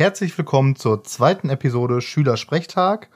Herzlich 0.00 0.38
willkommen 0.38 0.76
zur 0.76 1.04
zweiten 1.04 1.50
Episode 1.50 2.00
Schülersprechtag. 2.00 3.10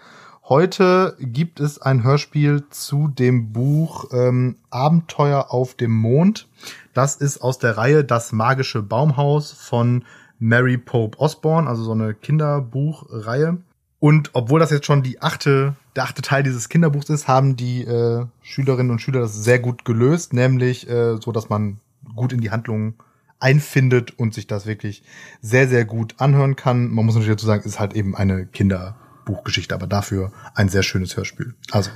Heute 0.46 1.16
gibt 1.18 1.58
es 1.58 1.80
ein 1.80 2.04
Hörspiel 2.04 2.64
zu 2.68 3.08
dem 3.08 3.54
Buch 3.54 4.10
ähm, 4.12 4.56
Abenteuer 4.68 5.46
auf 5.48 5.72
dem 5.72 5.92
Mond. 5.92 6.46
Das 6.92 7.16
ist 7.16 7.38
aus 7.38 7.58
der 7.58 7.78
Reihe 7.78 8.04
Das 8.04 8.32
magische 8.32 8.82
Baumhaus 8.82 9.50
von 9.50 10.04
Mary 10.38 10.76
Pope 10.76 11.18
Osborne, 11.18 11.70
also 11.70 11.84
so 11.84 11.92
eine 11.92 12.12
Kinderbuchreihe. 12.12 13.56
Und 13.98 14.30
obwohl 14.34 14.60
das 14.60 14.70
jetzt 14.70 14.84
schon 14.84 15.02
die 15.02 15.22
achte, 15.22 15.76
der 15.96 16.04
achte 16.04 16.20
Teil 16.20 16.42
dieses 16.42 16.68
Kinderbuchs 16.68 17.08
ist, 17.08 17.28
haben 17.28 17.56
die 17.56 17.84
äh, 17.84 18.26
Schülerinnen 18.42 18.90
und 18.90 18.98
Schüler 18.98 19.20
das 19.20 19.42
sehr 19.42 19.58
gut 19.58 19.86
gelöst, 19.86 20.34
nämlich 20.34 20.86
äh, 20.90 21.16
so, 21.16 21.32
dass 21.32 21.48
man 21.48 21.80
gut 22.14 22.34
in 22.34 22.42
die 22.42 22.50
Handlung 22.50 22.92
einfindet 23.40 24.18
und 24.18 24.34
sich 24.34 24.46
das 24.46 24.66
wirklich 24.66 25.02
sehr, 25.40 25.68
sehr 25.68 25.84
gut 25.84 26.14
anhören 26.18 26.56
kann. 26.56 26.88
Man 26.88 27.04
muss 27.04 27.14
natürlich 27.14 27.36
dazu 27.36 27.46
sagen, 27.46 27.60
es 27.60 27.66
ist 27.74 27.80
halt 27.80 27.94
eben 27.94 28.16
eine 28.16 28.46
Kinderbuchgeschichte, 28.46 29.74
aber 29.74 29.86
dafür 29.86 30.32
ein 30.54 30.68
sehr 30.68 30.82
schönes 30.82 31.16
Hörspiel. 31.16 31.54
Also, 31.70 31.90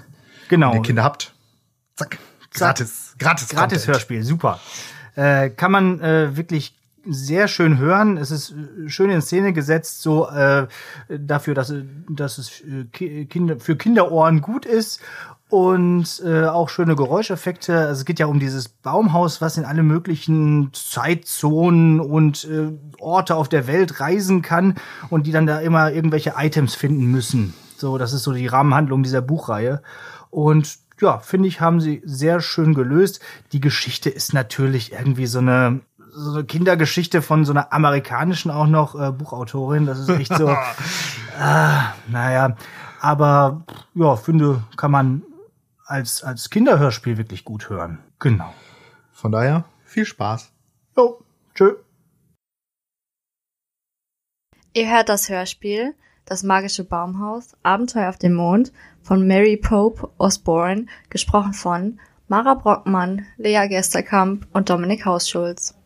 genau. 0.49 0.71
wenn 0.71 0.79
ihr 0.79 0.83
Kinder 0.83 1.05
habt, 1.05 1.35
zack, 1.97 2.19
gratis, 2.53 3.15
gratis, 3.19 3.49
gratis 3.49 3.87
Hörspiel, 3.87 4.23
super. 4.23 4.61
Äh, 5.15 5.51
kann 5.51 5.73
man 5.73 6.01
äh, 6.01 6.37
wirklich 6.37 6.75
sehr 7.05 7.49
schön 7.49 7.79
hören. 7.79 8.17
Es 8.17 8.31
ist 8.31 8.51
äh, 8.53 8.89
schön 8.89 9.11
in 9.11 9.23
Szene 9.23 9.53
gesetzt, 9.53 10.03
so 10.03 10.29
äh, 10.29 10.67
dafür, 11.09 11.55
dass, 11.55 11.73
dass 12.09 12.39
es 12.39 12.61
äh, 12.61 13.25
Kinder, 13.25 13.59
für 13.59 13.77
Kinderohren 13.77 14.41
gut 14.43 14.67
ist 14.67 15.01
und 15.49 16.23
äh, 16.25 16.45
auch 16.45 16.69
schöne 16.69 16.95
Geräuscheffekte. 16.95 17.79
Also 17.79 18.01
es 18.01 18.05
geht 18.05 18.19
ja 18.19 18.27
um 18.27 18.39
dieses 18.39 18.69
Baumhaus, 18.69 19.41
was 19.41 19.57
in 19.57 19.65
alle 19.65 19.83
möglichen 19.83 20.71
Zeitzonen 20.75 22.01
und 22.01 22.45
äh, 22.45 22.73
Orte 23.01 23.35
auf 23.35 23.49
der 23.49 23.67
Welt 23.67 24.01
reisen 24.01 24.43
kann 24.43 24.75
und 25.09 25.27
die 25.27 25.33
dann 25.33 25.47
da 25.47 25.61
immer 25.61 25.91
irgendwelche 25.93 26.35
Items 26.37 26.75
finden 26.75 27.07
müssen. 27.07 27.55
So, 27.79 27.97
das 27.97 28.13
ist 28.13 28.25
so 28.25 28.33
die 28.33 28.47
Rahmenhandlung 28.47 29.03
dieser 29.03 29.23
Buchreihe. 29.23 29.83
Und 30.31 30.77
ja, 31.01 31.19
finde 31.19 31.49
ich, 31.49 31.61
haben 31.61 31.81
sie 31.81 32.03
sehr 32.05 32.41
schön 32.41 32.75
gelöst. 32.75 33.21
Die 33.53 33.61
Geschichte 33.61 34.11
ist 34.11 34.35
natürlich 34.35 34.93
irgendwie 34.93 35.27
so 35.27 35.39
eine 35.39 35.81
so 36.11 36.33
eine 36.33 36.45
Kindergeschichte 36.45 37.23
von 37.23 37.45
so 37.45 37.53
einer 37.53 37.73
amerikanischen 37.73 38.51
auch 38.51 38.67
noch 38.67 38.99
äh, 39.01 39.13
Buchautorin. 39.13 39.87
Das 39.87 40.01
ist 40.01 40.09
echt 40.09 40.35
so. 40.35 40.49
äh, 40.49 40.57
naja, 42.09 42.57
aber 43.01 43.63
ja, 43.95 44.17
finde, 44.17 44.63
kann 44.77 44.91
man 44.91 45.23
als, 45.89 46.23
als 46.23 46.51
Kinderhörspiel 46.51 47.17
wirklich 47.17 47.45
gut 47.45 47.71
hören. 47.71 47.99
Genau. 48.19 48.53
Von 49.11 49.33
daher 49.33 49.65
viel 49.85 50.05
Spaß. 50.05 50.53
Jo, 50.97 51.25
tschö. 51.55 51.77
Ihr 54.75 54.91
hört 54.91 55.09
das 55.09 55.29
Hörspiel 55.29 55.95
Das 56.27 56.43
magische 56.43 56.85
Baumhaus, 56.85 57.57
Abenteuer 57.63 58.11
auf 58.11 58.19
dem 58.19 58.35
Mond 58.35 58.71
von 59.03 59.27
Mary 59.27 59.57
Pope 59.57 60.11
Osborne, 60.19 60.85
gesprochen 61.09 61.55
von 61.55 61.99
Mara 62.29 62.53
Brockmann, 62.53 63.25
Lea 63.39 63.67
Gesterkamp 63.69 64.47
und 64.53 64.69
Dominik 64.69 65.07
Hausschulz. 65.07 65.78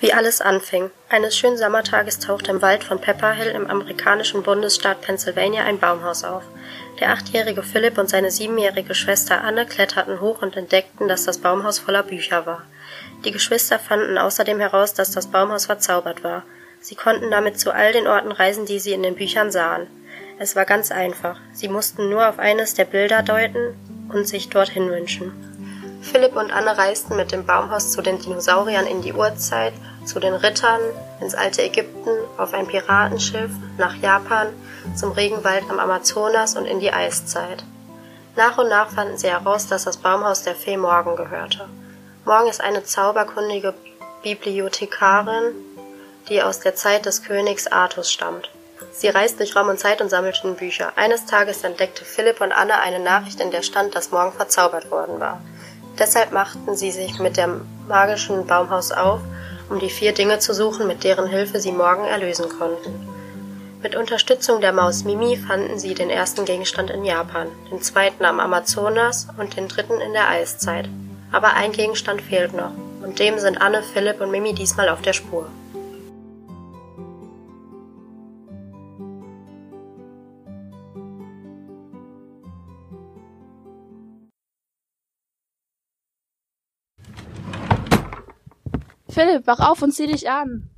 Wie 0.00 0.12
alles 0.12 0.40
anfing. 0.40 0.90
Eines 1.08 1.36
schönen 1.36 1.56
Sommertages 1.56 2.18
tauchte 2.18 2.50
im 2.50 2.60
Wald 2.60 2.84
von 2.84 3.00
Pepperhill 3.00 3.48
im 3.48 3.70
amerikanischen 3.70 4.42
Bundesstaat 4.42 5.00
Pennsylvania 5.00 5.64
ein 5.64 5.78
Baumhaus 5.78 6.24
auf. 6.24 6.42
Der 7.00 7.10
achtjährige 7.10 7.62
Philipp 7.62 7.96
und 7.98 8.10
seine 8.10 8.30
siebenjährige 8.30 8.94
Schwester 8.94 9.42
Anne 9.42 9.66
kletterten 9.66 10.20
hoch 10.20 10.42
und 10.42 10.56
entdeckten, 10.56 11.08
dass 11.08 11.24
das 11.24 11.38
Baumhaus 11.38 11.78
voller 11.78 12.02
Bücher 12.02 12.44
war. 12.44 12.62
Die 13.24 13.30
Geschwister 13.30 13.78
fanden 13.78 14.18
außerdem 14.18 14.60
heraus, 14.60 14.94
dass 14.94 15.10
das 15.10 15.28
Baumhaus 15.28 15.66
verzaubert 15.66 16.22
war. 16.22 16.42
Sie 16.80 16.96
konnten 16.96 17.30
damit 17.30 17.58
zu 17.58 17.72
all 17.72 17.92
den 17.92 18.06
Orten 18.06 18.32
reisen, 18.32 18.66
die 18.66 18.78
sie 18.78 18.92
in 18.92 19.02
den 19.02 19.14
Büchern 19.14 19.50
sahen. 19.50 19.86
Es 20.38 20.56
war 20.56 20.64
ganz 20.64 20.90
einfach. 20.90 21.38
Sie 21.52 21.68
mussten 21.68 22.10
nur 22.10 22.28
auf 22.28 22.38
eines 22.38 22.74
der 22.74 22.84
Bilder 22.84 23.22
deuten 23.22 23.74
und 24.12 24.28
sich 24.28 24.50
dorthin 24.50 24.90
wünschen. 24.90 25.32
Philipp 26.02 26.36
und 26.36 26.52
Anne 26.52 26.76
reisten 26.76 27.16
mit 27.16 27.32
dem 27.32 27.46
Baumhaus 27.46 27.92
zu 27.92 28.02
den 28.02 28.18
Dinosauriern 28.18 28.86
in 28.86 29.00
die 29.00 29.14
Urzeit, 29.14 29.72
zu 30.04 30.20
den 30.20 30.34
Rittern, 30.34 30.80
ins 31.20 31.34
alte 31.34 31.62
Ägypten, 31.62 32.10
auf 32.36 32.52
ein 32.52 32.66
Piratenschiff, 32.66 33.50
nach 33.78 33.94
Japan, 33.96 34.48
zum 34.96 35.12
Regenwald 35.12 35.64
am 35.70 35.78
Amazonas 35.78 36.56
und 36.56 36.66
in 36.66 36.80
die 36.80 36.92
Eiszeit. 36.92 37.64
Nach 38.36 38.58
und 38.58 38.68
nach 38.68 38.90
fanden 38.90 39.16
sie 39.16 39.28
heraus, 39.30 39.68
dass 39.68 39.84
das 39.84 39.96
Baumhaus 39.96 40.42
der 40.42 40.54
Fee 40.54 40.76
Morgen 40.76 41.16
gehörte. 41.16 41.68
Morgen 42.24 42.48
ist 42.48 42.60
eine 42.60 42.82
zauberkundige 42.82 43.74
Bibliothekarin, 44.22 45.54
die 46.28 46.42
aus 46.42 46.60
der 46.60 46.74
Zeit 46.74 47.06
des 47.06 47.22
Königs 47.22 47.66
Artus 47.66 48.10
stammt. 48.10 48.50
Sie 48.92 49.08
reist 49.08 49.38
durch 49.38 49.54
Raum 49.54 49.68
und 49.68 49.78
Zeit 49.78 50.00
und 50.00 50.08
sammelte 50.08 50.48
Bücher. 50.52 50.92
Eines 50.96 51.26
Tages 51.26 51.62
entdeckte 51.64 52.04
Philipp 52.04 52.40
und 52.40 52.52
Anne 52.52 52.80
eine 52.80 52.98
Nachricht, 52.98 53.40
in 53.40 53.50
der 53.50 53.62
stand, 53.62 53.94
dass 53.94 54.10
morgen 54.10 54.32
verzaubert 54.32 54.90
worden 54.90 55.20
war. 55.20 55.40
Deshalb 55.98 56.32
machten 56.32 56.74
sie 56.74 56.90
sich 56.90 57.18
mit 57.18 57.36
dem 57.36 57.66
magischen 57.86 58.46
Baumhaus 58.46 58.90
auf, 58.90 59.20
um 59.68 59.78
die 59.78 59.90
vier 59.90 60.12
Dinge 60.12 60.38
zu 60.38 60.54
suchen, 60.54 60.86
mit 60.86 61.04
deren 61.04 61.26
Hilfe 61.26 61.60
sie 61.60 61.72
morgen 61.72 62.04
erlösen 62.04 62.48
konnten. 62.48 63.08
Mit 63.82 63.96
Unterstützung 63.96 64.60
der 64.60 64.72
Maus 64.72 65.04
Mimi 65.04 65.36
fanden 65.36 65.78
sie 65.78 65.94
den 65.94 66.08
ersten 66.08 66.44
Gegenstand 66.44 66.90
in 66.90 67.04
Japan, 67.04 67.48
den 67.70 67.82
zweiten 67.82 68.24
am 68.24 68.40
Amazonas 68.40 69.28
und 69.36 69.56
den 69.56 69.68
dritten 69.68 70.00
in 70.00 70.12
der 70.12 70.28
Eiszeit. 70.28 70.88
Aber 71.32 71.54
ein 71.54 71.72
Gegenstand 71.72 72.22
fehlt 72.22 72.54
noch, 72.54 72.72
und 73.02 73.18
dem 73.18 73.38
sind 73.38 73.60
Anne, 73.60 73.82
Philipp 73.82 74.20
und 74.20 74.30
Mimi 74.30 74.54
diesmal 74.54 74.88
auf 74.88 75.02
der 75.02 75.12
Spur. 75.12 75.48
Philipp, 89.14 89.46
wach 89.46 89.60
auf 89.60 89.80
und 89.80 89.92
zieh 89.92 90.08
dich 90.08 90.28
an. 90.28 90.68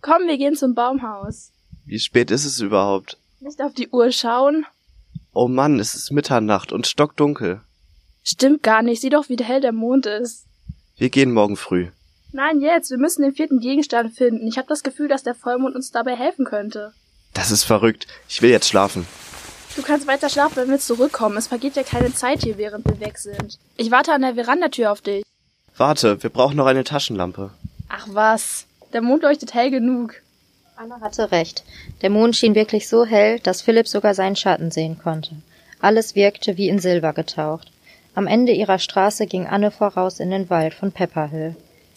Komm, 0.00 0.26
wir 0.26 0.38
gehen 0.38 0.56
zum 0.56 0.74
Baumhaus. 0.74 1.52
Wie 1.84 1.98
spät 1.98 2.30
ist 2.30 2.46
es 2.46 2.58
überhaupt? 2.60 3.18
Nicht 3.40 3.60
auf 3.60 3.74
die 3.74 3.88
Uhr 3.88 4.10
schauen. 4.12 4.64
Oh 5.34 5.46
Mann, 5.46 5.78
es 5.78 5.94
ist 5.94 6.10
Mitternacht 6.10 6.72
und 6.72 6.86
stockdunkel. 6.86 7.60
Stimmt 8.24 8.62
gar 8.62 8.82
nicht. 8.82 9.02
Sieh 9.02 9.10
doch, 9.10 9.28
wie 9.28 9.36
hell 9.36 9.60
der 9.60 9.72
Mond 9.72 10.06
ist. 10.06 10.46
Wir 10.96 11.10
gehen 11.10 11.32
morgen 11.32 11.56
früh. 11.56 11.88
Nein, 12.32 12.60
jetzt. 12.60 12.90
Wir 12.90 12.98
müssen 12.98 13.22
den 13.22 13.34
vierten 13.34 13.60
Gegenstand 13.60 14.14
finden. 14.14 14.48
Ich 14.48 14.56
habe 14.56 14.68
das 14.68 14.82
Gefühl, 14.82 15.08
dass 15.08 15.22
der 15.22 15.34
Vollmond 15.34 15.76
uns 15.76 15.90
dabei 15.90 16.16
helfen 16.16 16.46
könnte. 16.46 16.92
Das 17.34 17.50
ist 17.50 17.64
verrückt. 17.64 18.06
Ich 18.28 18.40
will 18.40 18.50
jetzt 18.50 18.68
schlafen. 18.68 19.06
Du 19.76 19.82
kannst 19.82 20.06
weiter 20.06 20.30
schlafen, 20.30 20.56
wenn 20.56 20.70
wir 20.70 20.78
zurückkommen. 20.78 21.36
Es 21.36 21.48
vergeht 21.48 21.76
ja 21.76 21.82
keine 21.82 22.14
Zeit 22.14 22.42
hier, 22.42 22.56
während 22.56 22.86
wir 22.86 22.98
weg 23.00 23.18
sind. 23.18 23.58
Ich 23.76 23.90
warte 23.90 24.12
an 24.14 24.22
der 24.22 24.34
Verandatür 24.34 24.90
auf 24.90 25.02
dich. 25.02 25.22
Warte, 25.76 26.22
wir 26.22 26.30
brauchen 26.30 26.56
noch 26.56 26.66
eine 26.66 26.84
Taschenlampe. 26.84 27.50
Ach 27.88 28.06
was, 28.10 28.66
der 28.92 29.02
Mond 29.02 29.22
leuchtet 29.22 29.52
hell 29.54 29.70
genug. 29.70 30.14
Anna 30.76 31.00
hatte 31.00 31.30
recht. 31.30 31.64
Der 32.02 32.10
Mond 32.10 32.36
schien 32.36 32.54
wirklich 32.54 32.88
so 32.88 33.04
hell, 33.04 33.40
dass 33.40 33.62
Philipp 33.62 33.88
sogar 33.88 34.14
seinen 34.14 34.36
Schatten 34.36 34.70
sehen 34.70 34.98
konnte. 34.98 35.36
Alles 35.80 36.14
wirkte 36.14 36.56
wie 36.56 36.68
in 36.68 36.78
Silber 36.78 37.12
getaucht. 37.12 37.70
Am 38.14 38.26
Ende 38.26 38.52
ihrer 38.52 38.78
Straße 38.78 39.26
ging 39.26 39.46
Anne 39.46 39.70
voraus 39.70 40.20
in 40.20 40.30
den 40.30 40.48
Wald 40.48 40.72
von 40.74 40.92
Pepperhill. 40.92 41.54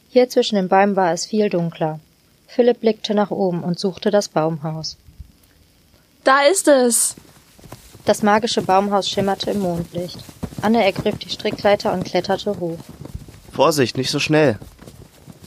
Hier 0.10 0.30
zwischen 0.30 0.56
den 0.56 0.68
Bäumen 0.68 0.96
war 0.96 1.14
es 1.14 1.26
viel 1.26 1.50
dunkler. 1.50 2.00
Philipp 2.48 2.82
blickte 2.82 3.14
nach 3.14 3.32
oben 3.32 3.64
und 3.64 3.80
suchte 3.80 4.12
das 4.12 4.28
Baumhaus. 4.28 4.98
Da 6.24 6.42
ist 6.44 6.68
es! 6.68 7.16
Das 8.06 8.24
magische 8.24 8.62
Baumhaus 8.62 9.10
schimmerte 9.10 9.52
im 9.52 9.60
Mondlicht. 9.60 10.20
Anne 10.62 10.84
ergriff 10.84 11.18
die 11.20 11.30
Strickleiter 11.30 11.94
und 11.94 12.04
kletterte 12.04 12.60
hoch. 12.60 12.80
Vorsicht, 13.60 13.98
nicht 13.98 14.10
so 14.10 14.20
schnell. 14.20 14.58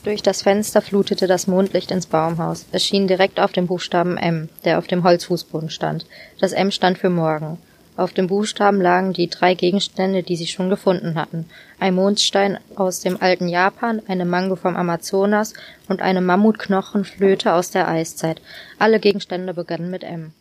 Durch 0.04 0.20
das 0.20 0.42
Fenster 0.42 0.82
flutete 0.82 1.26
das 1.26 1.46
Mondlicht 1.46 1.90
ins 1.90 2.04
Baumhaus. 2.04 2.66
Es 2.70 2.84
schien 2.84 3.08
direkt 3.08 3.40
auf 3.40 3.52
dem 3.52 3.66
Buchstaben 3.66 4.18
M, 4.18 4.50
der 4.66 4.76
auf 4.76 4.86
dem 4.86 5.02
Holzfußboden 5.02 5.70
stand. 5.70 6.04
Das 6.38 6.52
M 6.52 6.70
stand 6.70 6.98
für 6.98 7.08
morgen. 7.08 7.56
Auf 7.96 8.12
dem 8.12 8.26
Buchstaben 8.26 8.82
lagen 8.82 9.14
die 9.14 9.30
drei 9.30 9.54
Gegenstände, 9.54 10.22
die 10.22 10.36
sie 10.36 10.46
schon 10.46 10.68
gefunden 10.68 11.14
hatten. 11.14 11.46
Ein 11.80 11.94
Mondstein 11.94 12.58
aus 12.74 13.00
dem 13.00 13.16
alten 13.18 13.48
Japan, 13.48 14.02
eine 14.06 14.26
Mango 14.26 14.56
vom 14.56 14.76
Amazonas 14.76 15.54
und 15.88 16.02
eine 16.02 16.20
Mammutknochenflöte 16.20 17.54
aus 17.54 17.70
der 17.70 17.88
Eiszeit. 17.88 18.42
Alle 18.78 19.00
Gegenstände 19.00 19.54
begannen 19.54 19.90
mit 19.90 20.04
M. 20.04 20.34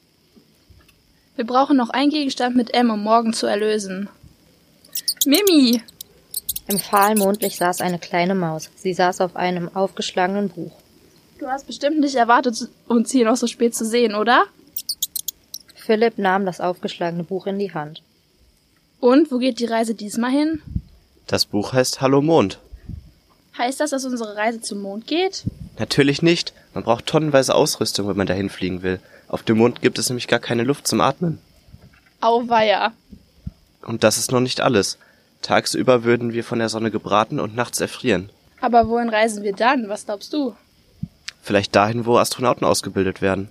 Wir 1.38 1.45
brauchen 1.45 1.77
noch 1.77 1.91
einen 1.91 2.12
Gegenstand 2.12 2.57
mit 2.57 2.74
M, 2.74 2.89
um 2.89 3.01
morgen 3.01 3.31
zu 3.31 3.47
erlösen. 3.47 4.09
Mimi! 5.25 5.81
Im 6.67 6.79
fahlen 6.79 7.17
Mondlicht 7.17 7.57
saß 7.57 7.81
eine 7.81 7.99
kleine 7.99 8.35
Maus. 8.35 8.69
Sie 8.75 8.93
saß 8.93 9.21
auf 9.21 9.35
einem 9.35 9.75
aufgeschlagenen 9.75 10.49
Buch. 10.49 10.71
Du 11.39 11.47
hast 11.47 11.67
bestimmt 11.67 11.99
nicht 11.99 12.15
erwartet, 12.15 12.69
uns 12.87 13.11
hier 13.11 13.25
noch 13.25 13.35
so 13.35 13.47
spät 13.47 13.75
zu 13.75 13.85
sehen, 13.85 14.15
oder? 14.15 14.45
Philipp 15.75 16.17
nahm 16.17 16.45
das 16.45 16.61
aufgeschlagene 16.61 17.23
Buch 17.23 17.47
in 17.47 17.57
die 17.57 17.73
Hand. 17.73 18.03
Und 18.99 19.31
wo 19.31 19.39
geht 19.39 19.59
die 19.59 19.65
Reise 19.65 19.95
diesmal 19.95 20.31
hin? 20.31 20.61
Das 21.25 21.45
Buch 21.45 21.73
heißt 21.73 22.01
Hallo 22.01 22.21
Mond. 22.21 22.59
Heißt 23.57 23.79
das, 23.79 23.89
dass 23.89 24.05
unsere 24.05 24.35
Reise 24.35 24.61
zum 24.61 24.81
Mond 24.81 25.07
geht? 25.07 25.43
Natürlich 25.79 26.21
nicht. 26.21 26.53
Man 26.73 26.83
braucht 26.83 27.07
tonnenweise 27.07 27.55
Ausrüstung, 27.55 28.07
wenn 28.07 28.17
man 28.17 28.27
dahin 28.27 28.49
fliegen 28.49 28.83
will. 28.83 28.99
Auf 29.27 29.43
dem 29.43 29.57
Mond 29.57 29.81
gibt 29.81 29.97
es 29.97 30.09
nämlich 30.09 30.27
gar 30.27 30.39
keine 30.39 30.63
Luft 30.63 30.87
zum 30.87 31.01
Atmen. 31.01 31.39
Auweia. 32.21 32.93
Und 33.81 34.03
das 34.03 34.17
ist 34.17 34.31
noch 34.31 34.39
nicht 34.39 34.61
alles. 34.61 34.99
Tagsüber 35.41 36.03
würden 36.03 36.33
wir 36.33 36.43
von 36.43 36.59
der 36.59 36.69
Sonne 36.69 36.91
gebraten 36.91 37.39
und 37.39 37.55
nachts 37.55 37.81
erfrieren. 37.81 38.29
Aber 38.61 38.88
wohin 38.88 39.09
reisen 39.09 39.43
wir 39.43 39.53
dann? 39.53 39.89
Was 39.89 40.05
glaubst 40.05 40.33
du? 40.33 40.55
Vielleicht 41.41 41.75
dahin, 41.75 42.05
wo 42.05 42.17
Astronauten 42.17 42.65
ausgebildet 42.65 43.21
werden. 43.21 43.49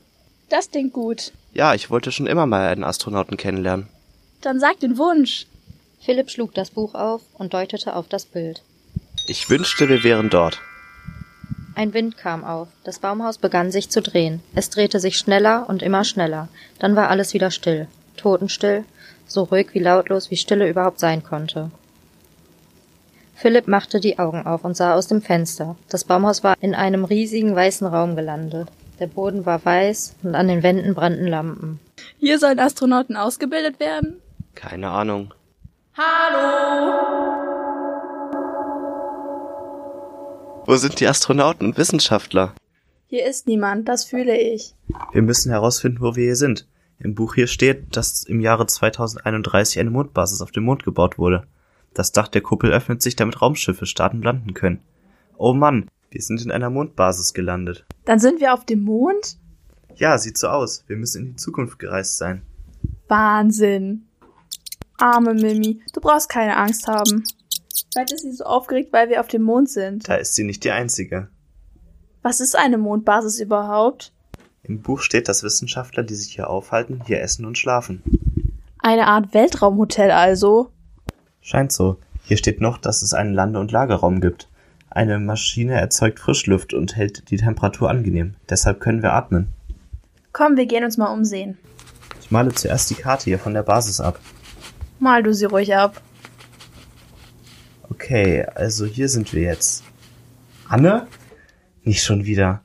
Das 0.48 0.70
klingt 0.70 0.92
gut. 0.92 1.32
Ja, 1.52 1.74
ich 1.74 1.90
wollte 1.90 2.12
schon 2.12 2.26
immer 2.26 2.46
mal 2.46 2.68
einen 2.68 2.84
Astronauten 2.84 3.36
kennenlernen. 3.36 3.88
Dann 4.40 4.60
sag 4.60 4.78
den 4.80 4.98
Wunsch. 4.98 5.46
Philipp 6.00 6.30
schlug 6.30 6.54
das 6.54 6.70
Buch 6.70 6.94
auf 6.94 7.22
und 7.34 7.52
deutete 7.52 7.94
auf 7.94 8.08
das 8.08 8.24
Bild. 8.24 8.62
Ich 9.26 9.50
wünschte, 9.50 9.88
wir 9.88 10.02
wären 10.02 10.30
dort. 10.30 10.60
Ein 11.74 11.92
Wind 11.92 12.16
kam 12.16 12.44
auf. 12.44 12.68
Das 12.84 12.98
Baumhaus 12.98 13.38
begann 13.38 13.70
sich 13.70 13.90
zu 13.90 14.00
drehen. 14.00 14.42
Es 14.54 14.70
drehte 14.70 14.98
sich 15.00 15.16
schneller 15.16 15.68
und 15.68 15.82
immer 15.82 16.04
schneller. 16.04 16.48
Dann 16.78 16.96
war 16.96 17.10
alles 17.10 17.34
wieder 17.34 17.50
still. 17.50 17.86
Totenstill. 18.16 18.84
So 19.26 19.44
ruhig 19.44 19.68
wie 19.72 19.78
lautlos, 19.78 20.30
wie 20.30 20.36
Stille 20.36 20.68
überhaupt 20.68 21.00
sein 21.00 21.22
konnte. 21.22 21.70
Philipp 23.40 23.68
machte 23.68 24.00
die 24.00 24.18
Augen 24.18 24.44
auf 24.44 24.64
und 24.64 24.76
sah 24.76 24.94
aus 24.94 25.06
dem 25.06 25.22
Fenster. 25.22 25.74
Das 25.88 26.04
Baumhaus 26.04 26.44
war 26.44 26.56
in 26.60 26.74
einem 26.74 27.06
riesigen 27.06 27.56
weißen 27.56 27.86
Raum 27.86 28.14
gelandet. 28.14 28.68
Der 28.98 29.06
Boden 29.06 29.46
war 29.46 29.64
weiß 29.64 30.16
und 30.22 30.34
an 30.34 30.46
den 30.46 30.62
Wänden 30.62 30.92
brannten 30.92 31.26
Lampen. 31.26 31.80
Hier 32.18 32.38
sollen 32.38 32.58
Astronauten 32.58 33.16
ausgebildet 33.16 33.80
werden? 33.80 34.20
Keine 34.54 34.90
Ahnung. 34.90 35.32
Hallo! 35.96 36.90
Wo 40.66 40.76
sind 40.76 41.00
die 41.00 41.06
Astronauten 41.06 41.68
und 41.68 41.78
Wissenschaftler? 41.78 42.52
Hier 43.06 43.26
ist 43.26 43.46
niemand, 43.46 43.88
das 43.88 44.04
fühle 44.04 44.38
ich. 44.38 44.74
Wir 45.12 45.22
müssen 45.22 45.50
herausfinden, 45.50 46.02
wo 46.02 46.14
wir 46.14 46.24
hier 46.24 46.36
sind. 46.36 46.68
Im 46.98 47.14
Buch 47.14 47.36
hier 47.36 47.46
steht, 47.46 47.96
dass 47.96 48.22
im 48.22 48.40
Jahre 48.40 48.66
2031 48.66 49.80
eine 49.80 49.88
Mondbasis 49.88 50.42
auf 50.42 50.50
dem 50.50 50.64
Mond 50.64 50.84
gebaut 50.84 51.16
wurde. 51.16 51.46
Das 51.94 52.12
Dach 52.12 52.28
der 52.28 52.42
Kuppel 52.42 52.72
öffnet 52.72 53.02
sich, 53.02 53.16
damit 53.16 53.42
Raumschiffe 53.42 53.86
starten 53.86 54.18
und 54.18 54.24
landen 54.24 54.54
können. 54.54 54.80
Oh 55.36 55.54
Mann, 55.54 55.88
wir 56.10 56.22
sind 56.22 56.42
in 56.42 56.50
einer 56.50 56.70
Mondbasis 56.70 57.34
gelandet. 57.34 57.84
Dann 58.04 58.18
sind 58.18 58.40
wir 58.40 58.54
auf 58.54 58.64
dem 58.64 58.82
Mond? 58.82 59.38
Ja, 59.96 60.18
sieht 60.18 60.38
so 60.38 60.48
aus. 60.48 60.84
Wir 60.86 60.96
müssen 60.96 61.22
in 61.22 61.30
die 61.30 61.36
Zukunft 61.36 61.78
gereist 61.78 62.16
sein. 62.16 62.42
Wahnsinn. 63.08 64.06
Arme 64.98 65.34
Mimi, 65.34 65.82
du 65.92 66.00
brauchst 66.00 66.28
keine 66.28 66.56
Angst 66.56 66.86
haben. 66.86 67.24
Vielleicht 67.92 68.12
ist 68.12 68.22
sie 68.22 68.32
so 68.32 68.44
aufgeregt, 68.44 68.92
weil 68.92 69.08
wir 69.08 69.20
auf 69.20 69.28
dem 69.28 69.42
Mond 69.42 69.68
sind. 69.68 70.08
Da 70.08 70.16
ist 70.16 70.34
sie 70.34 70.44
nicht 70.44 70.62
die 70.64 70.70
einzige. 70.70 71.28
Was 72.22 72.40
ist 72.40 72.56
eine 72.56 72.78
Mondbasis 72.78 73.40
überhaupt? 73.40 74.12
Im 74.62 74.82
Buch 74.82 75.00
steht, 75.00 75.28
dass 75.28 75.42
Wissenschaftler, 75.42 76.02
die 76.02 76.14
sich 76.14 76.34
hier 76.34 76.50
aufhalten, 76.50 77.02
hier 77.06 77.22
essen 77.22 77.46
und 77.46 77.56
schlafen. 77.56 78.02
Eine 78.78 79.06
Art 79.06 79.32
Weltraumhotel 79.32 80.10
also? 80.10 80.70
Scheint 81.40 81.72
so. 81.72 81.98
Hier 82.24 82.36
steht 82.36 82.60
noch, 82.60 82.78
dass 82.78 83.02
es 83.02 83.14
einen 83.14 83.34
Lande- 83.34 83.60
und 83.60 83.72
Lagerraum 83.72 84.20
gibt. 84.20 84.48
Eine 84.90 85.18
Maschine 85.18 85.80
erzeugt 85.80 86.18
Frischluft 86.18 86.74
und 86.74 86.96
hält 86.96 87.30
die 87.30 87.36
Temperatur 87.36 87.90
angenehm. 87.90 88.34
Deshalb 88.48 88.80
können 88.80 89.02
wir 89.02 89.12
atmen. 89.12 89.48
Komm, 90.32 90.56
wir 90.56 90.66
gehen 90.66 90.84
uns 90.84 90.96
mal 90.96 91.12
umsehen. 91.12 91.58
Ich 92.20 92.30
male 92.30 92.52
zuerst 92.52 92.90
die 92.90 92.94
Karte 92.94 93.24
hier 93.24 93.38
von 93.38 93.54
der 93.54 93.62
Basis 93.62 94.00
ab. 94.00 94.20
Mal 94.98 95.22
du 95.22 95.32
sie 95.32 95.46
ruhig 95.46 95.74
ab. 95.74 96.00
Okay, 97.88 98.44
also 98.54 98.84
hier 98.86 99.08
sind 99.08 99.32
wir 99.32 99.42
jetzt. 99.42 99.84
Anne? 100.68 101.06
Nicht 101.82 102.02
schon 102.04 102.24
wieder. 102.24 102.62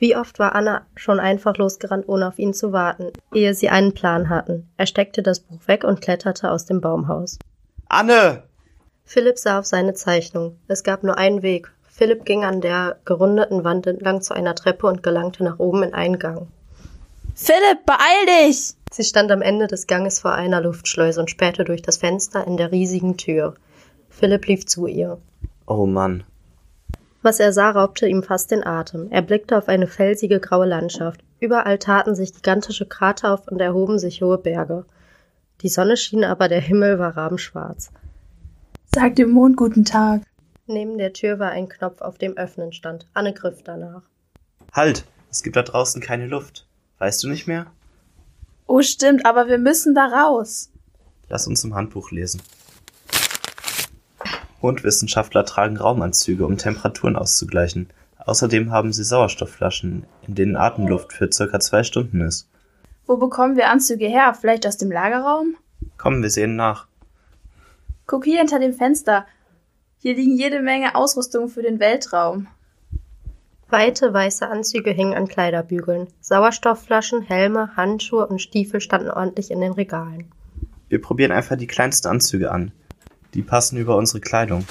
Wie 0.00 0.16
oft 0.16 0.38
war 0.38 0.54
Anna 0.54 0.86
schon 0.96 1.20
einfach 1.20 1.58
losgerannt, 1.58 2.08
ohne 2.08 2.26
auf 2.26 2.38
ihn 2.38 2.54
zu 2.54 2.72
warten, 2.72 3.12
ehe 3.34 3.52
sie 3.52 3.68
einen 3.68 3.92
Plan 3.92 4.30
hatten. 4.30 4.66
Er 4.78 4.86
steckte 4.86 5.22
das 5.22 5.40
Buch 5.40 5.60
weg 5.66 5.84
und 5.84 6.00
kletterte 6.00 6.50
aus 6.50 6.64
dem 6.64 6.80
Baumhaus. 6.80 7.38
Anne! 7.90 8.44
Philipp 9.04 9.38
sah 9.38 9.58
auf 9.58 9.66
seine 9.66 9.92
Zeichnung. 9.92 10.56
Es 10.68 10.84
gab 10.84 11.02
nur 11.02 11.18
einen 11.18 11.42
Weg. 11.42 11.70
Philipp 11.86 12.24
ging 12.24 12.44
an 12.46 12.62
der 12.62 12.96
gerundeten 13.04 13.62
Wand 13.62 13.86
entlang 13.86 14.22
zu 14.22 14.32
einer 14.32 14.54
Treppe 14.54 14.86
und 14.86 15.02
gelangte 15.02 15.44
nach 15.44 15.58
oben 15.58 15.82
in 15.82 15.92
einen 15.92 16.18
Gang. 16.18 16.48
Philipp, 17.34 17.84
beeil 17.84 18.46
dich! 18.46 18.72
Sie 18.90 19.04
stand 19.04 19.30
am 19.30 19.42
Ende 19.42 19.66
des 19.66 19.86
Ganges 19.86 20.18
vor 20.18 20.32
einer 20.32 20.62
Luftschleuse 20.62 21.20
und 21.20 21.28
spähte 21.28 21.64
durch 21.64 21.82
das 21.82 21.98
Fenster 21.98 22.46
in 22.46 22.56
der 22.56 22.72
riesigen 22.72 23.18
Tür. 23.18 23.54
Philipp 24.08 24.46
lief 24.46 24.64
zu 24.64 24.86
ihr. 24.86 25.18
Oh 25.66 25.84
Mann. 25.84 26.24
Was 27.22 27.38
er 27.38 27.52
sah, 27.52 27.70
raubte 27.70 28.08
ihm 28.08 28.22
fast 28.22 28.50
den 28.50 28.66
Atem. 28.66 29.08
Er 29.10 29.22
blickte 29.22 29.58
auf 29.58 29.68
eine 29.68 29.86
felsige 29.86 30.40
graue 30.40 30.66
Landschaft. 30.66 31.22
Überall 31.38 31.78
taten 31.78 32.14
sich 32.14 32.32
gigantische 32.34 32.86
Krater 32.86 33.34
auf 33.34 33.48
und 33.48 33.60
erhoben 33.60 33.98
sich 33.98 34.22
hohe 34.22 34.38
Berge. 34.38 34.86
Die 35.60 35.68
Sonne 35.68 35.96
schien, 35.96 36.24
aber 36.24 36.48
der 36.48 36.60
Himmel 36.60 36.98
war 36.98 37.16
rabenschwarz. 37.16 37.90
Sag 38.94 39.16
dem 39.16 39.30
Mond 39.30 39.56
guten 39.56 39.84
Tag. 39.84 40.22
Neben 40.66 40.98
der 40.98 41.12
Tür 41.12 41.38
war 41.38 41.50
ein 41.50 41.68
Knopf, 41.68 42.00
auf 42.00 42.16
dem 42.16 42.36
Öffnen 42.36 42.72
stand. 42.72 43.06
Anne 43.12 43.34
griff 43.34 43.62
danach. 43.62 44.02
Halt! 44.72 45.04
Es 45.30 45.42
gibt 45.42 45.56
da 45.56 45.62
draußen 45.62 46.00
keine 46.00 46.26
Luft. 46.26 46.66
Weißt 46.98 47.22
du 47.22 47.28
nicht 47.28 47.46
mehr? 47.46 47.66
Oh, 48.66 48.82
stimmt, 48.82 49.26
aber 49.26 49.48
wir 49.48 49.58
müssen 49.58 49.94
da 49.94 50.06
raus. 50.06 50.70
Lass 51.28 51.46
uns 51.46 51.62
im 51.64 51.74
Handbuch 51.74 52.10
lesen. 52.10 52.42
Mondwissenschaftler 54.62 55.44
tragen 55.44 55.76
Raumanzüge, 55.76 56.46
um 56.46 56.58
Temperaturen 56.58 57.16
auszugleichen. 57.16 57.88
Außerdem 58.18 58.70
haben 58.70 58.92
sie 58.92 59.04
Sauerstoffflaschen, 59.04 60.04
in 60.26 60.34
denen 60.34 60.56
Atemluft 60.56 61.12
für 61.12 61.32
circa 61.32 61.60
zwei 61.60 61.82
Stunden 61.82 62.20
ist. 62.20 62.48
Wo 63.06 63.16
bekommen 63.16 63.56
wir 63.56 63.68
Anzüge 63.68 64.06
her? 64.06 64.34
Vielleicht 64.38 64.66
aus 64.66 64.76
dem 64.76 64.92
Lagerraum? 64.92 65.56
Komm, 65.96 66.22
wir 66.22 66.30
sehen 66.30 66.56
nach. 66.56 66.86
Guck 68.06 68.24
hier 68.24 68.38
hinter 68.38 68.58
dem 68.58 68.72
Fenster. 68.72 69.26
Hier 69.98 70.14
liegen 70.14 70.36
jede 70.36 70.60
Menge 70.60 70.94
Ausrüstung 70.94 71.48
für 71.48 71.62
den 71.62 71.80
Weltraum. 71.80 72.46
Weite 73.68 74.12
weiße 74.12 74.48
Anzüge 74.48 74.90
hingen 74.90 75.14
an 75.14 75.28
Kleiderbügeln. 75.28 76.08
Sauerstoffflaschen, 76.20 77.22
Helme, 77.22 77.76
Handschuhe 77.76 78.26
und 78.26 78.40
Stiefel 78.40 78.80
standen 78.80 79.10
ordentlich 79.10 79.50
in 79.50 79.60
den 79.60 79.72
Regalen. 79.72 80.32
Wir 80.88 81.00
probieren 81.00 81.30
einfach 81.30 81.56
die 81.56 81.68
kleinsten 81.68 82.08
Anzüge 82.08 82.50
an. 82.50 82.72
Die 83.34 83.42
passen 83.42 83.78
über 83.78 83.96
unsere 83.96 84.20
Kleidung. 84.20 84.66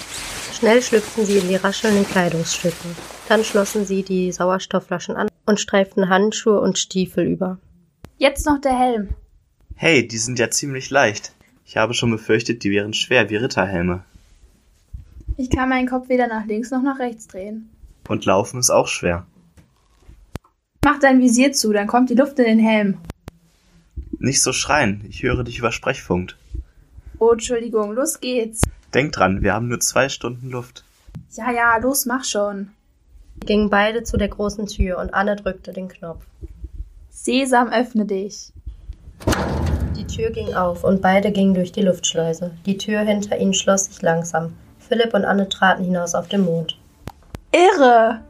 Schnell 0.54 0.82
schlüpften 0.82 1.26
sie 1.26 1.38
in 1.38 1.48
die 1.48 1.56
raschelnden 1.56 2.06
Kleidungsstücke. 2.06 2.76
Dann 3.30 3.44
schlossen 3.44 3.86
sie 3.86 4.04
die 4.04 4.32
Sauerstoffflaschen 4.32 5.16
an 5.16 5.30
und 5.46 5.60
streiften 5.60 6.10
Handschuhe 6.10 6.60
und 6.60 6.78
Stiefel 6.78 7.26
über. 7.26 7.58
Jetzt 8.18 8.46
noch 8.46 8.60
der 8.60 8.78
Helm. 8.78 9.10
Hey, 9.76 10.06
die 10.06 10.18
sind 10.18 10.40
ja 10.40 10.50
ziemlich 10.50 10.90
leicht. 10.90 11.32
Ich 11.66 11.78
habe 11.78 11.94
schon 11.94 12.12
befürchtet, 12.12 12.64
die 12.64 12.72
wären 12.72 12.94
schwer 12.94 13.30
wie 13.30 13.38
Ritterhelme. 13.38 14.04
Ich 15.38 15.50
kann 15.50 15.70
meinen 15.70 15.88
Kopf 15.88 16.10
weder 16.10 16.28
nach 16.28 16.46
links 16.46 16.72
noch 16.72 16.82
nach 16.82 17.00
rechts 17.00 17.28
drehen. 17.28 17.70
Und 18.10 18.26
laufen 18.26 18.60
ist 18.60 18.72
auch 18.72 18.88
schwer. 18.88 19.26
Mach 20.84 21.00
dein 21.00 21.22
Visier 21.22 21.54
zu, 21.54 21.72
dann 21.72 21.88
kommt 21.88 22.10
die 22.10 22.16
Luft 22.16 22.40
in 22.40 22.46
den 22.46 22.60
Helm. 22.60 22.98
Nicht 24.18 24.42
so 24.42 24.52
schreien, 24.52 25.06
ich 25.08 25.24
höre 25.24 25.44
dich 25.46 25.60
über 25.60 25.72
Sprechfunk. 25.72 26.36
Oh, 27.20 27.32
Entschuldigung, 27.34 27.94
los 27.94 28.22
geht's. 28.22 28.62
Denk 28.94 29.12
dran, 29.12 29.44
wir 29.44 29.54
haben 29.54 29.68
nur 29.68 29.82
zwei 29.82 30.08
Stunden 30.08 30.50
Luft. 30.50 30.86
Ja, 31.32 31.52
ja, 31.52 31.78
los, 31.78 32.06
mach 32.06 32.24
schon. 32.24 32.72
Gingen 33.46 33.70
beide 33.70 34.04
zu 34.04 34.18
der 34.18 34.30
großen 34.30 34.68
Tür 34.68 35.00
und 35.00 35.14
Anne 35.14 35.36
drückte 35.36 35.74
den 35.74 35.90
Knopf. 35.90 36.26
Sesam, 37.10 37.70
öffne 37.72 38.06
dich. 38.06 38.54
Die 39.98 40.08
Tür 40.08 40.32
ging 40.32 40.54
auf 40.54 40.86
und 40.86 41.02
beide 41.02 41.32
gingen 41.32 41.54
durch 41.54 41.74
die 41.74 41.82
Luftschleuse. 41.82 42.52
Die 42.66 42.78
Tür 42.78 43.02
hinter 43.02 43.38
ihnen 43.38 43.54
schloss 43.54 43.86
sich 43.86 44.02
langsam. 44.02 44.54
Philipp 44.80 45.14
und 45.14 45.26
Anne 45.26 45.50
traten 45.50 45.84
hinaus 45.84 46.16
auf 46.16 46.30
den 46.30 46.46
Mond. 46.46 46.78
Irre! 47.52 48.22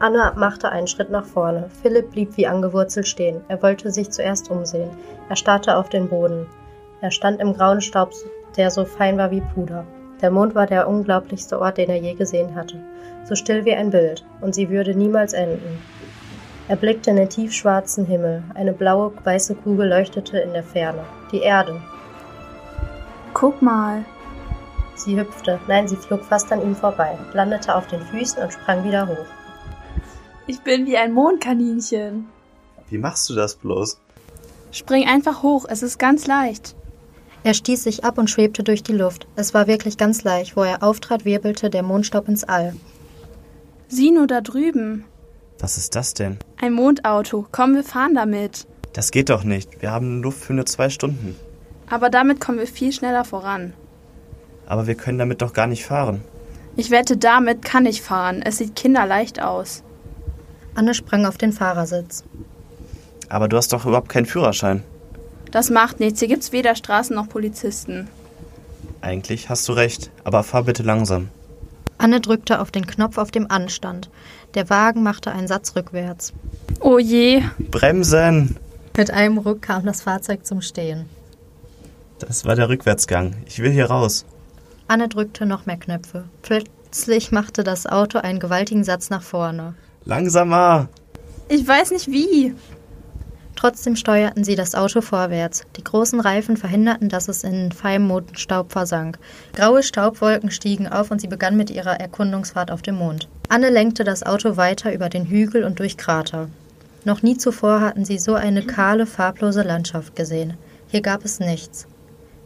Anna 0.00 0.32
machte 0.36 0.70
einen 0.70 0.86
Schritt 0.86 1.10
nach 1.10 1.26
vorne. 1.26 1.68
Philipp 1.82 2.12
blieb 2.12 2.36
wie 2.36 2.46
angewurzelt 2.46 3.06
stehen. 3.06 3.42
Er 3.48 3.62
wollte 3.62 3.90
sich 3.90 4.10
zuerst 4.10 4.50
umsehen. 4.50 4.90
Er 5.28 5.36
starrte 5.36 5.76
auf 5.76 5.90
den 5.90 6.08
Boden. 6.08 6.46
Er 7.04 7.10
stand 7.10 7.38
im 7.38 7.52
grauen 7.52 7.82
Staub, 7.82 8.12
der 8.56 8.70
so 8.70 8.86
fein 8.86 9.18
war 9.18 9.30
wie 9.30 9.42
Puder. 9.42 9.84
Der 10.22 10.30
Mond 10.30 10.54
war 10.54 10.66
der 10.66 10.88
unglaublichste 10.88 11.60
Ort, 11.60 11.76
den 11.76 11.90
er 11.90 11.98
je 11.98 12.14
gesehen 12.14 12.54
hatte. 12.54 12.82
So 13.26 13.34
still 13.34 13.66
wie 13.66 13.74
ein 13.74 13.90
Bild, 13.90 14.24
und 14.40 14.54
sie 14.54 14.70
würde 14.70 14.94
niemals 14.94 15.34
enden. 15.34 15.82
Er 16.66 16.76
blickte 16.76 17.10
in 17.10 17.16
den 17.16 17.28
tiefschwarzen 17.28 18.06
Himmel. 18.06 18.42
Eine 18.54 18.72
blaue, 18.72 19.12
weiße 19.22 19.54
Kugel 19.54 19.90
leuchtete 19.90 20.38
in 20.38 20.54
der 20.54 20.62
Ferne. 20.62 21.04
Die 21.30 21.40
Erde. 21.40 21.78
Guck 23.34 23.60
mal. 23.60 24.06
Sie 24.94 25.20
hüpfte, 25.20 25.60
nein, 25.68 25.86
sie 25.86 25.96
flog 25.96 26.24
fast 26.24 26.50
an 26.52 26.62
ihm 26.62 26.74
vorbei, 26.74 27.18
landete 27.34 27.74
auf 27.74 27.86
den 27.86 28.00
Füßen 28.00 28.42
und 28.42 28.54
sprang 28.54 28.82
wieder 28.82 29.06
hoch. 29.06 29.26
Ich 30.46 30.62
bin 30.62 30.86
wie 30.86 30.96
ein 30.96 31.12
Mondkaninchen. 31.12 32.28
Wie 32.88 32.96
machst 32.96 33.28
du 33.28 33.34
das 33.34 33.56
bloß? 33.56 34.00
Spring 34.72 35.06
einfach 35.06 35.42
hoch, 35.42 35.66
es 35.68 35.82
ist 35.82 35.98
ganz 35.98 36.26
leicht. 36.26 36.74
Er 37.44 37.52
stieß 37.52 37.84
sich 37.84 38.04
ab 38.04 38.16
und 38.16 38.30
schwebte 38.30 38.62
durch 38.62 38.82
die 38.82 38.94
Luft. 38.94 39.26
Es 39.36 39.52
war 39.52 39.66
wirklich 39.66 39.98
ganz 39.98 40.24
leicht. 40.24 40.56
Wo 40.56 40.62
er 40.62 40.82
auftrat, 40.82 41.26
wirbelte 41.26 41.68
der 41.68 41.82
Mondstaub 41.82 42.26
ins 42.26 42.42
All. 42.42 42.74
Sieh 43.86 44.10
nur 44.10 44.26
da 44.26 44.40
drüben. 44.40 45.04
Was 45.58 45.76
ist 45.76 45.94
das 45.94 46.14
denn? 46.14 46.38
Ein 46.60 46.72
Mondauto. 46.72 47.46
Komm, 47.52 47.74
wir 47.74 47.84
fahren 47.84 48.14
damit. 48.14 48.66
Das 48.94 49.10
geht 49.10 49.28
doch 49.28 49.44
nicht. 49.44 49.82
Wir 49.82 49.90
haben 49.90 50.22
Luft 50.22 50.42
für 50.42 50.54
nur 50.54 50.64
zwei 50.64 50.88
Stunden. 50.88 51.36
Aber 51.90 52.08
damit 52.08 52.40
kommen 52.40 52.58
wir 52.58 52.66
viel 52.66 52.92
schneller 52.92 53.26
voran. 53.26 53.74
Aber 54.66 54.86
wir 54.86 54.94
können 54.94 55.18
damit 55.18 55.42
doch 55.42 55.52
gar 55.52 55.66
nicht 55.66 55.84
fahren. 55.84 56.22
Ich 56.76 56.90
wette, 56.90 57.18
damit 57.18 57.62
kann 57.62 57.84
ich 57.84 58.00
fahren. 58.00 58.40
Es 58.40 58.56
sieht 58.56 58.74
kinderleicht 58.74 59.42
aus. 59.42 59.82
Anne 60.74 60.94
sprang 60.94 61.26
auf 61.26 61.36
den 61.36 61.52
Fahrersitz. 61.52 62.24
Aber 63.28 63.48
du 63.48 63.58
hast 63.58 63.74
doch 63.74 63.84
überhaupt 63.84 64.08
keinen 64.08 64.26
Führerschein. 64.26 64.82
Das 65.54 65.70
macht 65.70 66.00
nichts. 66.00 66.18
Hier 66.18 66.26
gibt's 66.26 66.50
weder 66.50 66.74
Straßen 66.74 67.14
noch 67.14 67.28
Polizisten. 67.28 68.08
Eigentlich 69.00 69.48
hast 69.48 69.68
du 69.68 69.72
recht, 69.72 70.10
aber 70.24 70.42
fahr 70.42 70.64
bitte 70.64 70.82
langsam. 70.82 71.28
Anne 71.96 72.20
drückte 72.20 72.60
auf 72.60 72.72
den 72.72 72.88
Knopf 72.88 73.18
auf 73.18 73.30
dem 73.30 73.48
Anstand. 73.48 74.10
Der 74.54 74.68
Wagen 74.68 75.04
machte 75.04 75.30
einen 75.30 75.46
Satz 75.46 75.76
rückwärts. 75.76 76.32
Oh 76.80 76.98
je. 76.98 77.44
Bremsen! 77.70 78.56
Mit 78.96 79.12
einem 79.12 79.38
Ruck 79.38 79.62
kam 79.62 79.86
das 79.86 80.02
Fahrzeug 80.02 80.44
zum 80.44 80.60
Stehen. 80.60 81.08
Das 82.18 82.44
war 82.44 82.56
der 82.56 82.68
Rückwärtsgang. 82.68 83.36
Ich 83.46 83.60
will 83.60 83.70
hier 83.70 83.86
raus. 83.86 84.24
Anne 84.88 85.08
drückte 85.08 85.46
noch 85.46 85.66
mehr 85.66 85.76
Knöpfe. 85.76 86.24
Plötzlich 86.42 87.30
machte 87.30 87.62
das 87.62 87.86
Auto 87.86 88.18
einen 88.18 88.40
gewaltigen 88.40 88.82
Satz 88.82 89.08
nach 89.08 89.22
vorne. 89.22 89.76
Langsamer! 90.04 90.88
Ich 91.48 91.64
weiß 91.64 91.92
nicht 91.92 92.08
wie. 92.08 92.56
Trotzdem 93.64 93.96
steuerten 93.96 94.44
sie 94.44 94.56
das 94.56 94.74
Auto 94.74 95.00
vorwärts. 95.00 95.62
Die 95.78 95.84
großen 95.84 96.20
Reifen 96.20 96.58
verhinderten, 96.58 97.08
dass 97.08 97.28
es 97.28 97.44
in 97.44 97.72
feinem 97.72 98.06
Modenstaub 98.06 98.70
versank. 98.70 99.18
Graue 99.54 99.82
Staubwolken 99.82 100.50
stiegen 100.50 100.86
auf 100.86 101.10
und 101.10 101.18
sie 101.18 101.28
begann 101.28 101.56
mit 101.56 101.70
ihrer 101.70 101.98
Erkundungsfahrt 101.98 102.70
auf 102.70 102.82
dem 102.82 102.96
Mond. 102.96 103.26
Anne 103.48 103.70
lenkte 103.70 104.04
das 104.04 104.22
Auto 104.22 104.58
weiter 104.58 104.92
über 104.92 105.08
den 105.08 105.24
Hügel 105.24 105.64
und 105.64 105.78
durch 105.78 105.96
Krater. 105.96 106.50
Noch 107.06 107.22
nie 107.22 107.38
zuvor 107.38 107.80
hatten 107.80 108.04
sie 108.04 108.18
so 108.18 108.34
eine 108.34 108.66
kahle, 108.66 109.06
farblose 109.06 109.62
Landschaft 109.62 110.14
gesehen. 110.14 110.58
Hier 110.88 111.00
gab 111.00 111.24
es 111.24 111.40
nichts. 111.40 111.86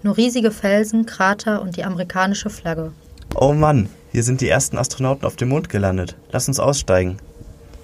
Nur 0.04 0.16
riesige 0.16 0.52
Felsen, 0.52 1.04
Krater 1.04 1.62
und 1.62 1.76
die 1.76 1.82
amerikanische 1.82 2.48
Flagge. 2.48 2.92
Oh 3.34 3.54
Mann, 3.54 3.88
hier 4.12 4.22
sind 4.22 4.40
die 4.40 4.48
ersten 4.48 4.78
Astronauten 4.78 5.24
auf 5.24 5.34
dem 5.34 5.48
Mond 5.48 5.68
gelandet. 5.68 6.14
Lass 6.30 6.46
uns 6.46 6.60
aussteigen. 6.60 7.18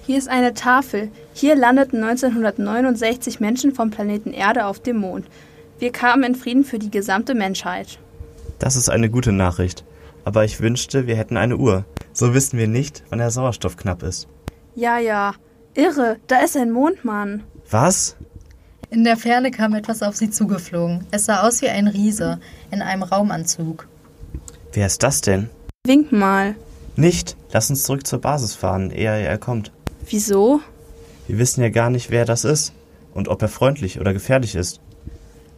Hier 0.05 0.19
ist 0.19 0.29
eine 0.29 0.53
Tafel. 0.53 1.09
Hier 1.33 1.55
landeten 1.55 2.03
1969 2.03 3.39
Menschen 3.39 3.73
vom 3.73 3.89
Planeten 3.89 4.33
Erde 4.33 4.65
auf 4.65 4.79
dem 4.79 4.97
Mond. 4.97 5.25
Wir 5.79 5.91
kamen 5.91 6.23
in 6.23 6.35
Frieden 6.35 6.63
für 6.63 6.77
die 6.77 6.91
gesamte 6.91 7.33
Menschheit. 7.33 7.97
Das 8.59 8.75
ist 8.75 8.87
eine 8.87 9.09
gute 9.09 9.31
Nachricht. 9.31 9.83
Aber 10.23 10.45
ich 10.45 10.61
wünschte, 10.61 11.07
wir 11.07 11.15
hätten 11.15 11.37
eine 11.37 11.57
Uhr. 11.57 11.85
So 12.13 12.35
wissen 12.35 12.59
wir 12.59 12.67
nicht, 12.67 13.03
wann 13.09 13.17
der 13.17 13.31
Sauerstoff 13.31 13.77
knapp 13.77 14.03
ist. 14.03 14.27
Ja, 14.75 14.99
ja. 14.99 15.33
Irre, 15.73 16.17
da 16.27 16.37
ist 16.41 16.55
ein 16.55 16.71
Mondmann. 16.71 17.41
Was? 17.71 18.15
In 18.91 19.05
der 19.05 19.17
Ferne 19.17 19.49
kam 19.49 19.73
etwas 19.73 20.03
auf 20.03 20.15
sie 20.15 20.29
zugeflogen. 20.29 21.07
Es 21.09 21.25
sah 21.25 21.41
aus 21.41 21.63
wie 21.63 21.69
ein 21.69 21.87
Riese 21.87 22.39
in 22.69 22.83
einem 22.83 23.01
Raumanzug. 23.01 23.87
Wer 24.71 24.85
ist 24.85 25.01
das 25.01 25.21
denn? 25.21 25.49
Wink 25.87 26.11
mal. 26.11 26.53
Nicht. 26.95 27.35
Lass 27.51 27.71
uns 27.71 27.83
zurück 27.83 28.05
zur 28.05 28.21
Basis 28.21 28.53
fahren, 28.53 28.91
ehe 28.91 29.09
er 29.09 29.37
kommt. 29.39 29.71
Wieso? 30.07 30.61
Wir 31.27 31.39
wissen 31.39 31.61
ja 31.61 31.69
gar 31.69 31.89
nicht, 31.89 32.11
wer 32.11 32.25
das 32.25 32.45
ist 32.45 32.73
und 33.13 33.27
ob 33.27 33.41
er 33.41 33.47
freundlich 33.47 33.99
oder 33.99 34.13
gefährlich 34.13 34.55
ist. 34.55 34.79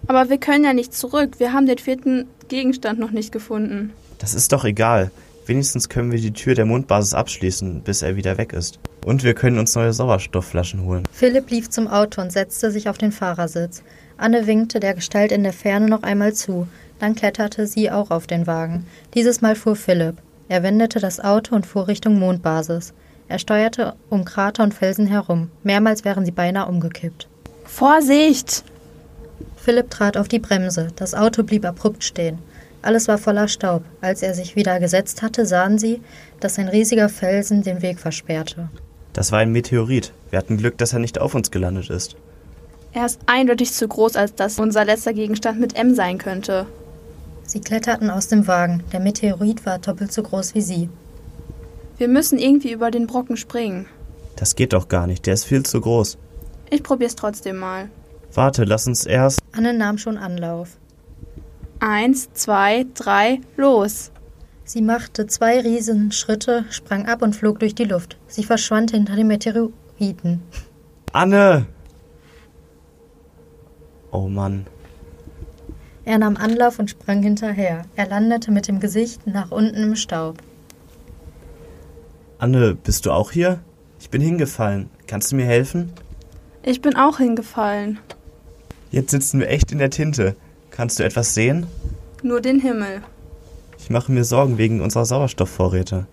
Aber 0.07 0.29
wir 0.29 0.37
können 0.37 0.63
ja 0.63 0.73
nicht 0.73 0.93
zurück. 0.93 1.39
Wir 1.39 1.53
haben 1.53 1.65
den 1.65 1.77
vierten 1.77 2.27
Gegenstand 2.47 2.99
noch 2.99 3.11
nicht 3.11 3.31
gefunden. 3.31 3.91
Das 4.19 4.33
ist 4.33 4.53
doch 4.53 4.63
egal. 4.63 5.11
Wenigstens 5.45 5.89
können 5.89 6.11
wir 6.11 6.19
die 6.19 6.33
Tür 6.33 6.55
der 6.55 6.65
Mondbasis 6.65 7.13
abschließen, 7.13 7.81
bis 7.81 8.01
er 8.01 8.15
wieder 8.15 8.37
weg 8.37 8.53
ist. 8.53 8.79
Und 9.05 9.23
wir 9.23 9.33
können 9.33 9.59
uns 9.59 9.75
neue 9.75 9.93
Sauerstoffflaschen 9.93 10.83
holen. 10.83 11.03
Philipp 11.11 11.49
lief 11.49 11.69
zum 11.69 11.87
Auto 11.87 12.21
und 12.21 12.31
setzte 12.31 12.71
sich 12.71 12.89
auf 12.89 12.97
den 12.97 13.11
Fahrersitz. 13.11 13.81
Anne 14.17 14.47
winkte 14.47 14.79
der 14.79 14.93
Gestalt 14.93 15.31
in 15.31 15.43
der 15.43 15.53
Ferne 15.53 15.87
noch 15.87 16.03
einmal 16.03 16.33
zu. 16.33 16.67
Dann 16.99 17.15
kletterte 17.15 17.67
sie 17.67 17.91
auch 17.91 18.11
auf 18.11 18.27
den 18.27 18.47
Wagen. 18.47 18.85
Dieses 19.13 19.41
Mal 19.41 19.55
fuhr 19.55 19.75
Philipp. 19.75 20.15
Er 20.49 20.63
wendete 20.63 20.99
das 20.99 21.19
Auto 21.19 21.55
und 21.55 21.65
fuhr 21.65 21.87
Richtung 21.87 22.19
Mondbasis. 22.19 22.93
Er 23.29 23.39
steuerte 23.39 23.95
um 24.09 24.25
Krater 24.25 24.63
und 24.63 24.73
Felsen 24.73 25.07
herum. 25.07 25.49
Mehrmals 25.63 26.05
wären 26.05 26.25
sie 26.25 26.31
beinahe 26.31 26.67
umgekippt. 26.67 27.27
Vorsicht! 27.65 28.63
Philipp 29.57 29.89
trat 29.89 30.15
auf 30.15 30.27
die 30.27 30.39
Bremse. 30.39 30.87
Das 30.95 31.13
Auto 31.13 31.43
blieb 31.43 31.65
abrupt 31.65 32.03
stehen. 32.03 32.39
Alles 32.81 33.07
war 33.09 33.17
voller 33.17 33.49
Staub. 33.49 33.83
Als 33.99 34.21
er 34.21 34.33
sich 34.33 34.55
wieder 34.55 34.79
gesetzt 34.79 35.21
hatte, 35.21 35.45
sahen 35.45 35.77
sie, 35.77 35.99
dass 36.39 36.57
ein 36.57 36.69
riesiger 36.69 37.09
Felsen 37.09 37.63
den 37.63 37.81
Weg 37.81 37.99
versperrte. 37.99 38.69
Das 39.11 39.31
war 39.31 39.39
ein 39.39 39.51
Meteorit. 39.51 40.13
Wir 40.29 40.39
hatten 40.39 40.57
Glück, 40.57 40.77
dass 40.77 40.93
er 40.93 40.99
nicht 40.99 41.19
auf 41.19 41.35
uns 41.35 41.51
gelandet 41.51 41.89
ist. 41.89 42.15
Er 42.93 43.05
ist 43.05 43.19
eindeutig 43.25 43.73
zu 43.73 43.87
groß, 43.87 44.15
als 44.15 44.35
dass 44.35 44.59
unser 44.59 44.85
letzter 44.85 45.13
Gegenstand 45.13 45.59
mit 45.59 45.75
M 45.75 45.95
sein 45.95 46.17
könnte. 46.17 46.65
Sie 47.43 47.59
kletterten 47.59 48.09
aus 48.09 48.27
dem 48.27 48.47
Wagen. 48.47 48.83
Der 48.93 48.99
Meteorit 48.99 49.65
war 49.65 49.79
doppelt 49.79 50.13
so 50.13 50.23
groß 50.23 50.55
wie 50.55 50.61
sie. 50.61 50.89
Wir 51.97 52.07
müssen 52.07 52.37
irgendwie 52.37 52.71
über 52.71 52.91
den 52.91 53.07
Brocken 53.07 53.37
springen. 53.37 53.87
Das 54.35 54.55
geht 54.55 54.73
doch 54.73 54.87
gar 54.87 55.07
nicht. 55.07 55.25
Der 55.25 55.33
ist 55.33 55.45
viel 55.45 55.63
zu 55.63 55.81
groß. 55.81 56.17
Ich 56.69 56.83
probier's 56.83 57.15
trotzdem 57.15 57.57
mal. 57.57 57.89
Warte, 58.33 58.65
lass 58.65 58.87
uns 58.87 59.05
erst. 59.05 59.39
Anne 59.51 59.73
nahm 59.73 59.97
schon 59.97 60.17
Anlauf. 60.17 60.77
Eins, 61.79 62.29
zwei, 62.33 62.85
drei, 62.93 63.41
los! 63.55 64.11
Sie 64.63 64.81
machte 64.81 65.27
zwei 65.27 65.61
riesen 65.61 66.11
Schritte, 66.11 66.65
sprang 66.69 67.07
ab 67.07 67.21
und 67.21 67.35
flog 67.35 67.59
durch 67.59 67.73
die 67.73 67.85
Luft. 67.85 68.17
Sie 68.27 68.43
verschwand 68.43 68.91
hinter 68.91 69.15
dem 69.15 69.27
Meteoriten. 69.27 70.41
Anne! 71.13 71.67
Oh 74.11 74.27
Mann. 74.27 74.67
Er 76.03 76.17
nahm 76.17 76.37
Anlauf 76.37 76.79
und 76.79 76.89
sprang 76.89 77.23
hinterher. 77.23 77.83
Er 77.95 78.07
landete 78.07 78.51
mit 78.51 78.67
dem 78.67 78.79
Gesicht 78.79 79.25
nach 79.25 79.51
unten 79.51 79.83
im 79.83 79.95
Staub. 79.95 80.37
Anne, 82.39 82.75
bist 82.75 83.05
du 83.05 83.11
auch 83.11 83.31
hier? 83.31 83.59
Ich 83.99 84.09
bin 84.09 84.21
hingefallen. 84.21 84.89
Kannst 85.07 85.31
du 85.31 85.35
mir 85.35 85.45
helfen? 85.45 85.91
Ich 86.61 86.81
bin 86.81 86.95
auch 86.95 87.17
hingefallen. 87.17 87.99
Jetzt 88.91 89.11
sitzen 89.11 89.39
wir 89.39 89.49
echt 89.49 89.71
in 89.71 89.79
der 89.79 89.89
Tinte. 89.89 90.35
Kannst 90.69 90.99
du 90.99 91.03
etwas 91.03 91.33
sehen? 91.33 91.65
Nur 92.21 92.41
den 92.41 92.59
Himmel. 92.59 93.01
Ich 93.79 93.89
mache 93.89 94.11
mir 94.11 94.23
Sorgen 94.23 94.57
wegen 94.57 94.81
unserer 94.81 95.05
Sauerstoffvorräte. 95.05 96.05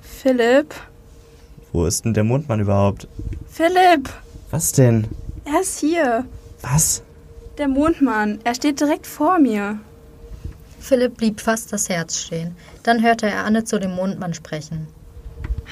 Philipp? 0.00 0.74
Wo 1.72 1.84
ist 1.84 2.04
denn 2.04 2.14
der 2.14 2.24
Mondmann 2.24 2.60
überhaupt? 2.60 3.06
Philipp! 3.48 4.08
Was 4.50 4.72
denn? 4.72 5.06
Er 5.44 5.60
ist 5.60 5.78
hier. 5.78 6.24
Was? 6.62 7.02
Der 7.58 7.68
Mondmann. 7.68 8.40
Er 8.44 8.54
steht 8.54 8.80
direkt 8.80 9.06
vor 9.06 9.38
mir. 9.38 9.78
Philipp 10.78 11.18
blieb 11.18 11.40
fast 11.40 11.72
das 11.72 11.88
Herz 11.88 12.16
stehen. 12.16 12.56
Dann 12.82 13.02
hörte 13.02 13.26
er 13.26 13.44
Anne 13.44 13.64
zu 13.64 13.78
dem 13.78 13.94
Mondmann 13.94 14.34
sprechen. 14.34 14.88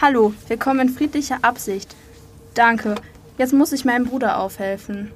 Hallo, 0.01 0.33
wir 0.47 0.57
kommen 0.57 0.79
in 0.79 0.89
friedlicher 0.91 1.39
Absicht. 1.43 1.97
Danke. 2.55 2.95
Jetzt 3.37 3.53
muss 3.53 3.73
ich 3.73 3.85
meinem 3.85 4.07
Bruder 4.07 4.39
aufhelfen. 4.39 5.11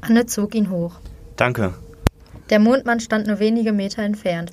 Anne 0.00 0.24
zog 0.24 0.54
ihn 0.54 0.70
hoch. 0.70 0.94
Danke. 1.36 1.74
Der 2.48 2.58
Mondmann 2.58 3.00
stand 3.00 3.26
nur 3.26 3.38
wenige 3.38 3.74
Meter 3.74 4.02
entfernt. 4.02 4.50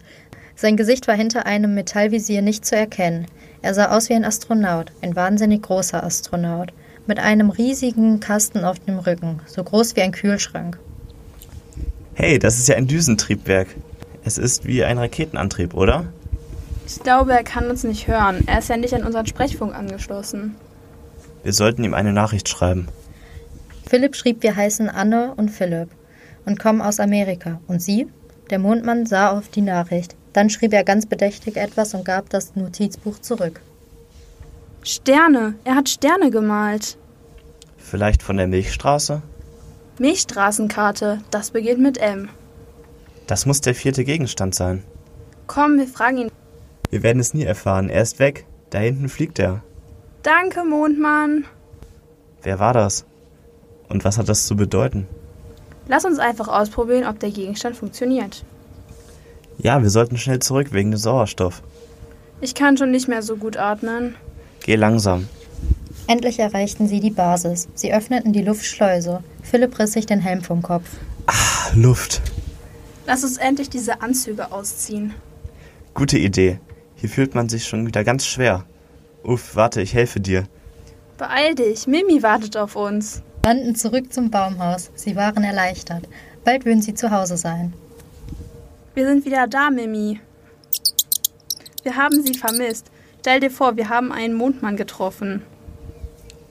Sein 0.58 0.76
Gesicht 0.76 1.08
war 1.08 1.16
hinter 1.16 1.46
einem 1.46 1.74
Metallvisier 1.74 2.42
nicht 2.42 2.66
zu 2.66 2.76
erkennen. 2.76 3.28
Er 3.62 3.74
sah 3.74 3.96
aus 3.96 4.10
wie 4.10 4.16
ein 4.16 4.26
Astronaut, 4.26 4.92
ein 5.02 5.16
wahnsinnig 5.16 5.62
großer 5.62 6.04
Astronaut, 6.04 6.74
mit 7.08 7.20
einem 7.20 7.50
riesigen 7.50 8.20
Kasten 8.20 8.66
auf 8.66 8.80
dem 8.80 9.00
Rücken, 9.00 9.40
so 9.46 9.64
groß 9.64 9.96
wie 9.96 10.02
ein 10.02 10.12
Kühlschrank. 10.12 10.78
Hey, 12.14 12.40
das 12.40 12.60
ist 12.60 12.68
ja 12.68 12.76
ein 12.76 12.88
Düsentriebwerk. 12.88 13.70
Es 14.26 14.38
ist 14.38 14.66
wie 14.66 14.84
ein 14.84 14.98
Raketenantrieb, 14.98 15.74
oder? 15.74 16.08
Ich 16.86 17.00
glaube, 17.00 17.34
er 17.34 17.44
kann 17.44 17.70
uns 17.70 17.84
nicht 17.84 18.08
hören. 18.08 18.44
Er 18.48 18.60
ist 18.60 18.70
ja 18.70 18.78
nicht 18.78 18.94
an 18.94 19.04
unseren 19.04 19.26
Sprechfunk 19.26 19.74
angeschlossen. 19.74 20.56
Wir 21.44 21.54
sollten 21.54 21.84
ihm 21.84 21.94
eine 21.94 22.14
Nachricht 22.14 22.48
schreiben. 22.50 22.88
Philipp 23.88 24.16
schrieb, 24.16 24.42
wir 24.44 24.56
heißen 24.56 24.90
Anne 24.90 25.34
und 25.36 25.50
Philipp 25.50 25.90
und 26.46 26.60
kommen 26.60 26.82
aus 26.82 27.00
Amerika. 27.00 27.60
Und 27.68 27.82
Sie? 27.82 28.08
Der 28.50 28.60
Mondmann 28.60 29.06
sah 29.06 29.32
auf 29.32 29.50
die 29.50 29.62
Nachricht. 29.62 30.16
Dann 30.34 30.50
schrieb 30.50 30.74
er 30.74 30.84
ganz 30.84 31.06
bedächtig 31.06 31.56
etwas 31.58 31.94
und 31.94 32.06
gab 32.06 32.30
das 32.30 32.56
Notizbuch 32.56 33.20
zurück. 33.20 33.62
Sterne. 34.84 35.56
Er 35.64 35.76
hat 35.76 35.90
Sterne 35.90 36.30
gemalt. 36.30 36.98
Vielleicht 37.78 38.22
von 38.22 38.38
der 38.38 38.48
Milchstraße? 38.48 39.22
Milchstraßenkarte. 39.98 41.22
Das 41.32 41.52
beginnt 41.52 41.82
mit 41.82 41.98
M. 41.98 42.30
Das 43.28 43.46
muss 43.46 43.62
der 43.62 43.74
vierte 43.74 44.04
Gegenstand 44.04 44.54
sein. 44.54 44.84
Komm, 45.48 45.78
wir 45.78 45.88
fragen 45.88 46.18
ihn. 46.18 46.32
Wir 46.96 47.04
werden 47.04 47.20
es 47.20 47.34
nie 47.34 47.44
erfahren. 47.44 47.90
Er 47.90 48.02
ist 48.02 48.20
weg. 48.20 48.46
Da 48.70 48.80
hinten 48.80 49.10
fliegt 49.10 49.38
er. 49.38 49.62
Danke, 50.24 50.64
Mondmann. 50.64 51.44
Wer 52.42 52.58
war 52.60 52.72
das? 52.72 53.04
Und 53.90 54.06
was 54.06 54.18
hat 54.18 54.30
das 54.30 54.48
zu 54.48 54.56
bedeuten? 54.56 55.06
Lass 55.90 56.06
uns 56.06 56.20
einfach 56.20 56.48
ausprobieren, 56.48 57.06
ob 57.06 57.20
der 57.20 57.32
Gegenstand 57.32 57.76
funktioniert. 57.76 58.46
Ja, 59.58 59.82
wir 59.82 59.90
sollten 59.90 60.18
schnell 60.18 60.40
zurück 60.40 60.72
wegen 60.72 60.92
dem 60.92 60.98
Sauerstoff. 60.98 61.62
Ich 62.40 62.56
kann 62.56 62.78
schon 62.78 62.92
nicht 62.92 63.10
mehr 63.10 63.24
so 63.24 63.36
gut 63.36 63.58
atmen. 63.58 64.16
Geh 64.62 64.76
langsam. 64.76 65.28
Endlich 66.08 66.40
erreichten 66.40 66.88
sie 66.88 67.02
die 67.02 67.12
Basis. 67.12 67.68
Sie 67.76 67.94
öffneten 67.94 68.32
die 68.32 68.42
Luftschleuse. 68.42 69.22
Philipp 69.44 69.78
riss 69.80 69.92
sich 69.92 70.06
den 70.06 70.22
Helm 70.22 70.44
vom 70.44 70.62
Kopf. 70.62 70.88
Ah, 71.28 71.74
Luft. 71.76 72.22
Lass 73.06 73.26
uns 73.26 73.36
endlich 73.36 73.70
diese 73.70 74.02
Anzüge 74.02 74.54
ausziehen. 74.54 75.14
Gute 75.94 76.18
Idee. 76.18 76.60
Hier 76.96 77.10
fühlt 77.10 77.36
man 77.36 77.50
sich 77.50 77.66
schon 77.68 77.86
wieder 77.86 78.04
ganz 78.04 78.26
schwer. 78.26 78.66
Uff, 79.24 79.56
warte, 79.56 79.82
ich 79.82 79.94
helfe 79.94 80.20
dir. 80.20 80.46
Beeil 81.18 81.56
dich, 81.56 81.88
Mimi 81.88 82.22
wartet 82.24 82.58
auf 82.58 82.76
uns. 82.76 83.22
Rannten 83.46 83.76
zurück 83.76 84.12
zum 84.12 84.32
Baumhaus. 84.32 84.92
Sie 84.96 85.16
waren 85.16 85.44
erleichtert. 85.44 86.08
Bald 86.44 86.66
würden 86.66 86.82
sie 86.82 86.94
zu 86.94 87.12
Hause 87.12 87.38
sein. 87.38 87.74
Wir 88.94 89.08
sind 89.08 89.26
wieder 89.26 89.48
da, 89.48 89.70
Mimi. 89.70 90.20
Wir 91.84 91.96
haben 91.96 92.24
sie 92.24 92.34
vermisst. 92.34 92.92
Stell 93.22 93.40
dir 93.40 93.52
vor, 93.52 93.76
wir 93.78 93.90
haben 93.90 94.12
einen 94.12 94.36
Mondmann 94.36 94.78
getroffen. 94.78 95.42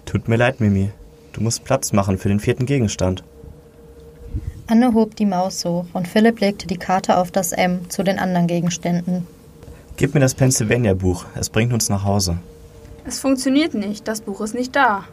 Tut 0.05 0.29
mir 0.29 0.37
leid, 0.37 0.61
Mimi. 0.61 0.91
Du 1.33 1.41
musst 1.41 1.65
Platz 1.65 1.93
machen 1.93 2.19
für 2.19 2.29
den 2.29 2.41
vierten 2.41 2.67
Gegenstand. 2.67 3.25
Anne 4.67 4.95
hob 4.95 5.17
die 5.17 5.27
Maus 5.27 5.65
hoch 5.65 5.87
und 5.93 6.09
Philipp 6.09 6.41
legte 6.41 6.67
die 6.67 6.79
Karte 6.79 7.19
auf 7.19 7.31
das 7.31 7.53
M 7.53 7.91
zu 7.91 8.03
den 8.03 8.19
anderen 8.19 8.47
Gegenständen. 8.47 9.27
Gib 9.97 10.15
mir 10.15 10.21
das 10.21 10.35
Pennsylvania-Buch. 10.35 11.25
Es 11.35 11.51
bringt 11.51 11.73
uns 11.73 11.89
nach 11.89 12.05
Hause. 12.05 12.39
Es 13.05 13.19
funktioniert 13.21 13.75
nicht, 13.75 14.09
das 14.09 14.21
Buch 14.21 14.41
ist 14.41 14.55
nicht 14.55 14.75
da. 14.75 15.05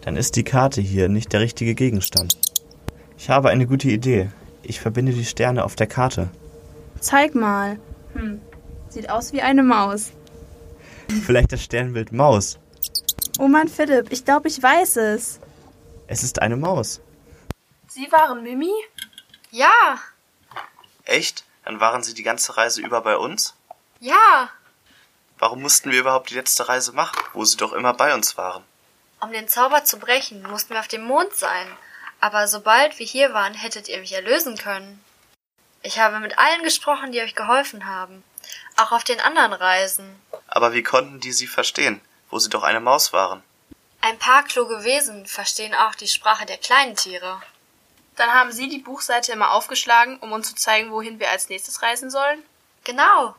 Dann 0.00 0.16
ist 0.16 0.36
die 0.36 0.44
Karte 0.44 0.80
hier 0.80 1.08
nicht 1.08 1.32
der 1.32 1.40
richtige 1.40 1.74
Gegenstand. 1.74 2.36
Ich 3.16 3.30
habe 3.30 3.50
eine 3.50 3.66
gute 3.66 3.88
Idee. 3.88 4.30
Ich 4.62 4.80
verbinde 4.80 5.12
die 5.12 5.24
Sterne 5.24 5.64
auf 5.64 5.76
der 5.76 5.86
Karte. 5.86 6.28
Zeig 7.00 7.34
mal. 7.34 7.78
Hm, 8.14 8.40
sieht 8.88 9.10
aus 9.10 9.32
wie 9.32 9.42
eine 9.42 9.62
Maus. 9.62 10.12
Vielleicht 11.24 11.52
das 11.52 11.62
Sternbild 11.62 12.12
Maus. 12.12 12.58
Oh 13.38 13.48
Mann, 13.48 13.68
Philipp, 13.68 14.10
ich 14.10 14.24
glaube, 14.24 14.48
ich 14.48 14.62
weiß 14.62 14.96
es. 14.96 15.40
Es 16.06 16.22
ist 16.22 16.40
eine 16.40 16.56
Maus. 16.56 17.00
Sie 17.88 18.10
waren 18.10 18.42
Mimi? 18.42 18.72
Ja, 19.50 19.98
Echt? 21.04 21.44
Dann 21.64 21.80
waren 21.80 22.02
sie 22.02 22.14
die 22.14 22.22
ganze 22.22 22.56
Reise 22.56 22.80
über 22.80 23.00
bei 23.02 23.16
uns? 23.16 23.54
Ja. 24.04 24.50
Warum 25.38 25.62
mussten 25.62 25.90
wir 25.90 26.00
überhaupt 26.00 26.30
die 26.30 26.34
letzte 26.34 26.68
Reise 26.68 26.92
machen, 26.92 27.18
wo 27.32 27.44
sie 27.44 27.56
doch 27.56 27.72
immer 27.72 27.94
bei 27.94 28.14
uns 28.14 28.36
waren? 28.36 28.62
Um 29.20 29.32
den 29.32 29.48
Zauber 29.48 29.84
zu 29.84 29.98
brechen, 29.98 30.42
mussten 30.42 30.74
wir 30.74 30.80
auf 30.80 30.88
dem 30.88 31.04
Mond 31.04 31.34
sein. 31.34 31.66
Aber 32.20 32.46
sobald 32.46 32.98
wir 32.98 33.06
hier 33.06 33.32
waren, 33.32 33.54
hättet 33.54 33.88
ihr 33.88 33.98
mich 33.98 34.12
erlösen 34.12 34.56
können. 34.56 35.02
Ich 35.82 35.98
habe 35.98 36.20
mit 36.20 36.38
allen 36.38 36.62
gesprochen, 36.62 37.12
die 37.12 37.20
euch 37.20 37.34
geholfen 37.34 37.86
haben. 37.86 38.22
Auch 38.76 38.92
auf 38.92 39.04
den 39.04 39.20
anderen 39.20 39.52
Reisen. 39.52 40.20
Aber 40.48 40.72
wie 40.72 40.82
konnten 40.82 41.20
die 41.20 41.32
sie 41.32 41.46
verstehen, 41.46 42.00
wo 42.30 42.38
sie 42.38 42.50
doch 42.50 42.62
eine 42.62 42.80
Maus 42.80 43.12
waren? 43.12 43.42
Ein 44.00 44.18
paar 44.18 44.44
kluge 44.44 44.84
Wesen 44.84 45.26
verstehen 45.26 45.74
auch 45.74 45.94
die 45.94 46.08
Sprache 46.08 46.44
der 46.44 46.58
kleinen 46.58 46.96
Tiere. 46.96 47.42
Dann 48.16 48.32
haben 48.32 48.52
Sie 48.52 48.68
die 48.68 48.78
Buchseite 48.78 49.32
immer 49.32 49.52
aufgeschlagen, 49.52 50.18
um 50.18 50.32
uns 50.32 50.48
zu 50.50 50.54
zeigen, 50.54 50.92
wohin 50.92 51.18
wir 51.18 51.30
als 51.30 51.48
nächstes 51.48 51.82
reisen 51.82 52.10
sollen? 52.10 52.42
Genau. 52.84 53.34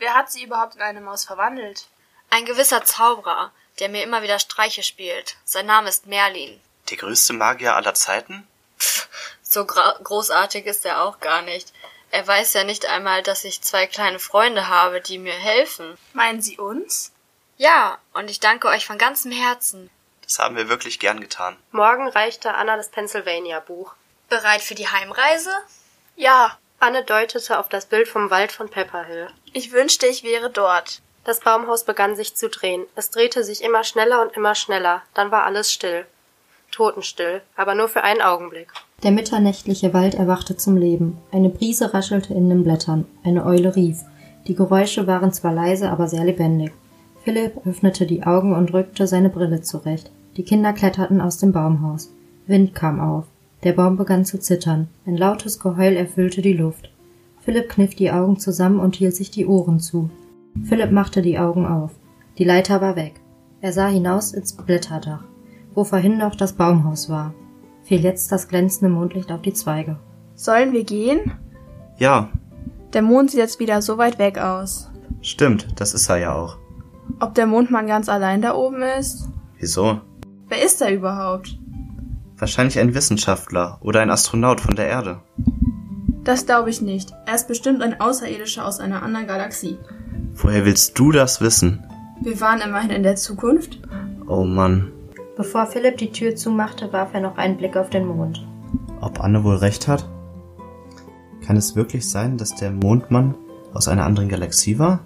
Wer 0.00 0.14
hat 0.14 0.32
Sie 0.32 0.42
überhaupt 0.44 0.76
in 0.76 0.80
eine 0.82 1.02
Maus 1.02 1.24
verwandelt? 1.26 1.86
Ein 2.30 2.46
gewisser 2.46 2.82
Zauberer, 2.84 3.52
der 3.80 3.90
mir 3.90 4.02
immer 4.02 4.22
wieder 4.22 4.38
Streiche 4.38 4.82
spielt. 4.82 5.36
Sein 5.44 5.66
Name 5.66 5.90
ist 5.90 6.06
Merlin. 6.06 6.58
Der 6.88 6.96
größte 6.96 7.34
Magier 7.34 7.74
aller 7.76 7.92
Zeiten? 7.92 8.48
So 9.42 9.60
gra- 9.64 10.02
großartig 10.02 10.64
ist 10.64 10.86
er 10.86 11.02
auch 11.02 11.20
gar 11.20 11.42
nicht. 11.42 11.72
Er 12.10 12.26
weiß 12.26 12.54
ja 12.54 12.64
nicht 12.64 12.86
einmal, 12.86 13.22
dass 13.22 13.44
ich 13.44 13.60
zwei 13.60 13.86
kleine 13.86 14.18
Freunde 14.18 14.68
habe, 14.68 15.02
die 15.02 15.18
mir 15.18 15.34
helfen. 15.34 15.98
Meinen 16.14 16.40
Sie 16.40 16.56
uns? 16.58 17.12
Ja, 17.58 17.98
und 18.14 18.30
ich 18.30 18.40
danke 18.40 18.68
euch 18.68 18.86
von 18.86 18.96
ganzem 18.96 19.32
Herzen. 19.32 19.90
Das 20.22 20.38
haben 20.38 20.56
wir 20.56 20.70
wirklich 20.70 20.98
gern 20.98 21.20
getan. 21.20 21.58
Morgen 21.72 22.08
reichte 22.08 22.54
Anna 22.54 22.76
das 22.78 22.88
Pennsylvania-Buch. 22.90 23.92
Bereit 24.30 24.62
für 24.62 24.74
die 24.74 24.88
Heimreise? 24.88 25.52
Ja, 26.16 26.58
Anne 26.80 27.04
deutete 27.04 27.58
auf 27.58 27.68
das 27.68 27.84
Bild 27.86 28.08
vom 28.08 28.30
Wald 28.30 28.52
von 28.52 28.70
Pepperhill. 28.70 29.28
ich 29.52 29.70
wünschte, 29.70 30.06
ich 30.06 30.24
wäre 30.24 30.50
dort. 30.50 31.02
Das 31.24 31.40
Baumhaus 31.40 31.84
begann 31.84 32.16
sich 32.16 32.34
zu 32.34 32.48
drehen. 32.48 32.86
Es 32.96 33.10
drehte 33.10 33.44
sich 33.44 33.62
immer 33.62 33.84
schneller 33.84 34.22
und 34.22 34.34
immer 34.34 34.54
schneller. 34.54 35.02
Dann 35.12 35.30
war 35.30 35.44
alles 35.44 35.70
still. 35.70 36.06
Totenstill, 36.72 37.42
aber 37.54 37.74
nur 37.74 37.88
für 37.88 38.02
einen 38.02 38.22
Augenblick. 38.22 38.72
Der 39.02 39.10
mitternächtliche 39.10 39.92
Wald 39.92 40.14
erwachte 40.14 40.56
zum 40.56 40.78
Leben. 40.78 41.18
Eine 41.32 41.50
Brise 41.50 41.92
raschelte 41.92 42.32
in 42.32 42.48
den 42.48 42.64
Blättern. 42.64 43.06
Eine 43.24 43.44
Eule 43.44 43.76
rief. 43.76 43.98
Die 44.46 44.54
Geräusche 44.54 45.06
waren 45.06 45.32
zwar 45.32 45.52
leise, 45.52 45.90
aber 45.90 46.08
sehr 46.08 46.24
lebendig. 46.24 46.72
Philipp 47.24 47.66
öffnete 47.66 48.06
die 48.06 48.22
Augen 48.22 48.54
und 48.54 48.72
rückte 48.72 49.06
seine 49.06 49.28
Brille 49.28 49.60
zurecht. 49.60 50.10
Die 50.38 50.44
Kinder 50.44 50.72
kletterten 50.72 51.20
aus 51.20 51.36
dem 51.36 51.52
Baumhaus. 51.52 52.08
Wind 52.46 52.74
kam 52.74 53.00
auf. 53.00 53.26
Der 53.62 53.72
Baum 53.72 53.96
begann 53.96 54.24
zu 54.24 54.38
zittern. 54.38 54.88
Ein 55.06 55.16
lautes 55.16 55.60
Geheul 55.60 55.94
erfüllte 55.96 56.42
die 56.42 56.52
Luft. 56.54 56.90
Philipp 57.40 57.68
kniff 57.68 57.94
die 57.94 58.10
Augen 58.10 58.38
zusammen 58.38 58.80
und 58.80 58.96
hielt 58.96 59.14
sich 59.16 59.30
die 59.30 59.46
Ohren 59.46 59.80
zu. 59.80 60.10
Philipp 60.64 60.92
machte 60.92 61.22
die 61.22 61.38
Augen 61.38 61.66
auf. 61.66 61.92
Die 62.38 62.44
Leiter 62.44 62.80
war 62.80 62.96
weg. 62.96 63.20
Er 63.60 63.72
sah 63.72 63.88
hinaus 63.88 64.32
ins 64.32 64.54
Blätterdach, 64.54 65.24
wo 65.74 65.84
vorhin 65.84 66.16
noch 66.18 66.34
das 66.34 66.54
Baumhaus 66.54 67.08
war. 67.10 67.34
Fiel 67.82 68.00
jetzt 68.02 68.32
das 68.32 68.48
glänzende 68.48 68.92
Mondlicht 68.92 69.30
auf 69.32 69.42
die 69.42 69.52
Zweige. 69.52 69.98
Sollen 70.34 70.72
wir 70.72 70.84
gehen? 70.84 71.32
Ja, 71.98 72.30
Der 72.94 73.02
Mond 73.02 73.30
sieht 73.30 73.40
jetzt 73.40 73.60
wieder 73.60 73.82
so 73.82 73.98
weit 73.98 74.18
weg 74.18 74.38
aus. 74.38 74.90
stimmt, 75.22 75.68
das 75.78 75.92
ist 75.94 76.08
er 76.08 76.16
ja 76.16 76.34
auch. 76.34 76.56
Ob 77.20 77.34
der 77.34 77.46
Mondmann 77.46 77.86
ganz 77.86 78.08
allein 78.08 78.40
da 78.40 78.54
oben 78.54 78.82
ist? 78.98 79.28
Wieso? 79.58 80.00
Wer 80.48 80.64
ist 80.64 80.80
er 80.80 80.92
überhaupt? 80.94 81.58
Wahrscheinlich 82.40 82.78
ein 82.78 82.94
Wissenschaftler 82.94 83.78
oder 83.82 84.00
ein 84.00 84.10
Astronaut 84.10 84.62
von 84.62 84.74
der 84.74 84.88
Erde. 84.88 85.20
Das 86.24 86.46
glaube 86.46 86.70
ich 86.70 86.80
nicht. 86.80 87.12
Er 87.26 87.34
ist 87.34 87.48
bestimmt 87.48 87.82
ein 87.82 88.00
Außerirdischer 88.00 88.66
aus 88.66 88.80
einer 88.80 89.02
anderen 89.02 89.26
Galaxie. 89.26 89.78
Woher 90.34 90.64
willst 90.64 90.98
du 90.98 91.12
das 91.12 91.42
wissen? 91.42 91.84
Wir 92.22 92.40
waren 92.40 92.62
immerhin 92.62 92.90
in 92.90 93.02
der 93.02 93.16
Zukunft. 93.16 93.80
Oh 94.26 94.44
Mann. 94.44 94.90
Bevor 95.36 95.66
Philipp 95.66 95.98
die 95.98 96.12
Tür 96.12 96.34
zumachte, 96.34 96.92
warf 96.92 97.10
er 97.12 97.20
noch 97.20 97.36
einen 97.36 97.58
Blick 97.58 97.76
auf 97.76 97.90
den 97.90 98.06
Mond. 98.06 98.46
Ob 99.02 99.20
Anne 99.20 99.44
wohl 99.44 99.56
recht 99.56 99.86
hat? 99.86 100.08
Kann 101.44 101.56
es 101.56 101.76
wirklich 101.76 102.08
sein, 102.08 102.38
dass 102.38 102.54
der 102.54 102.70
Mondmann 102.70 103.34
aus 103.74 103.86
einer 103.86 104.04
anderen 104.04 104.28
Galaxie 104.28 104.78
war? 104.78 105.00